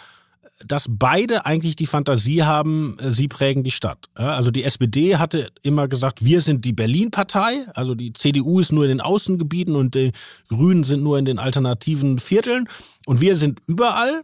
[0.66, 4.08] dass beide eigentlich die Fantasie haben, äh, sie prägen die Stadt.
[4.14, 8.84] Also die SPD hatte immer gesagt, wir sind die Berlin-Partei, also die CDU ist nur
[8.84, 10.12] in den Außengebieten und die
[10.48, 12.68] Grünen sind nur in den alternativen Vierteln
[13.06, 14.22] und wir sind überall.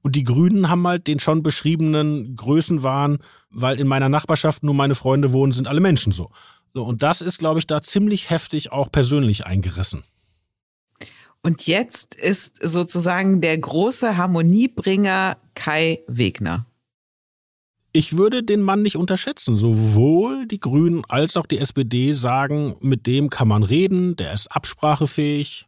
[0.00, 3.18] Und die Grünen haben halt den schon beschriebenen Größenwahn,
[3.50, 6.30] weil in meiner Nachbarschaft nur meine Freunde wohnen, sind alle Menschen so.
[6.72, 10.04] so und das ist, glaube ich, da ziemlich heftig auch persönlich eingerissen.
[11.42, 16.66] Und jetzt ist sozusagen der große Harmoniebringer Kai Wegner.
[17.92, 19.56] Ich würde den Mann nicht unterschätzen.
[19.56, 24.48] Sowohl die Grünen als auch die SPD sagen, mit dem kann man reden, der ist
[24.48, 25.66] absprachefähig.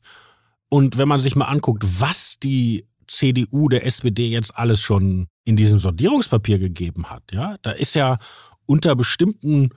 [0.69, 5.57] Und wenn man sich mal anguckt, was die CDU der SPD jetzt alles schon in
[5.57, 8.19] diesem Sondierungspapier gegeben hat, ja, da ist ja
[8.67, 9.71] unter bestimmten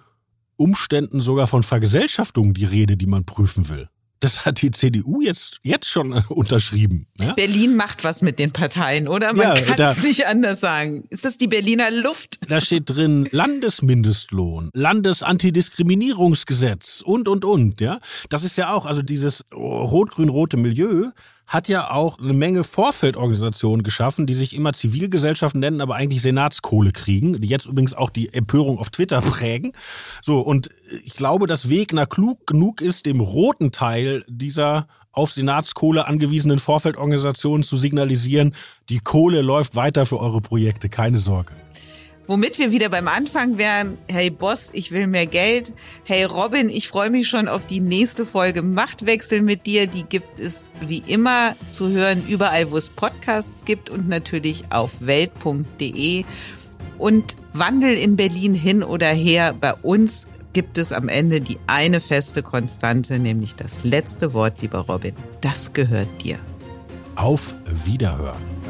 [0.55, 3.89] Umständen sogar von Vergesellschaftung die Rede, die man prüfen will.
[4.24, 7.07] Das hat die CDU jetzt, jetzt schon äh, unterschrieben.
[7.19, 7.34] Ja?
[7.34, 9.34] Berlin macht was mit den Parteien, oder?
[9.34, 11.03] Man ja, kann es nicht anders sagen.
[11.09, 12.39] Ist das die Berliner Luft?
[12.47, 17.82] Da steht drin Landesmindestlohn, Landesantidiskriminierungsgesetz und, und, und.
[17.82, 17.99] Ja,
[18.30, 21.09] Das ist ja auch, also dieses rot-grün-rote Milieu
[21.47, 26.91] hat ja auch eine Menge Vorfeldorganisationen geschaffen, die sich immer Zivilgesellschaften nennen, aber eigentlich Senatskohle
[26.91, 29.73] kriegen, die jetzt übrigens auch die Empörung auf Twitter prägen.
[30.21, 30.69] So, und
[31.03, 37.63] ich glaube, dass Wegner klug genug ist, dem roten Teil dieser auf Senatskohle angewiesenen Vorfeldorganisationen
[37.63, 38.55] zu signalisieren,
[38.89, 41.53] die Kohle läuft weiter für eure Projekte, keine Sorge.
[42.26, 45.74] Womit wir wieder beim Anfang wären, hey Boss, ich will mehr Geld.
[46.05, 49.88] Hey Robin, ich freue mich schon auf die nächste Folge Machtwechsel mit dir.
[49.88, 55.05] Die gibt es wie immer zu hören überall, wo es Podcasts gibt und natürlich auf
[55.05, 56.24] welt.de.
[56.97, 61.99] Und Wandel in Berlin hin oder her, bei uns gibt es am Ende die eine
[61.99, 65.13] feste Konstante, nämlich das letzte Wort, lieber Robin.
[65.41, 66.39] Das gehört dir.
[67.15, 67.53] Auf
[67.84, 68.62] Wiederhören.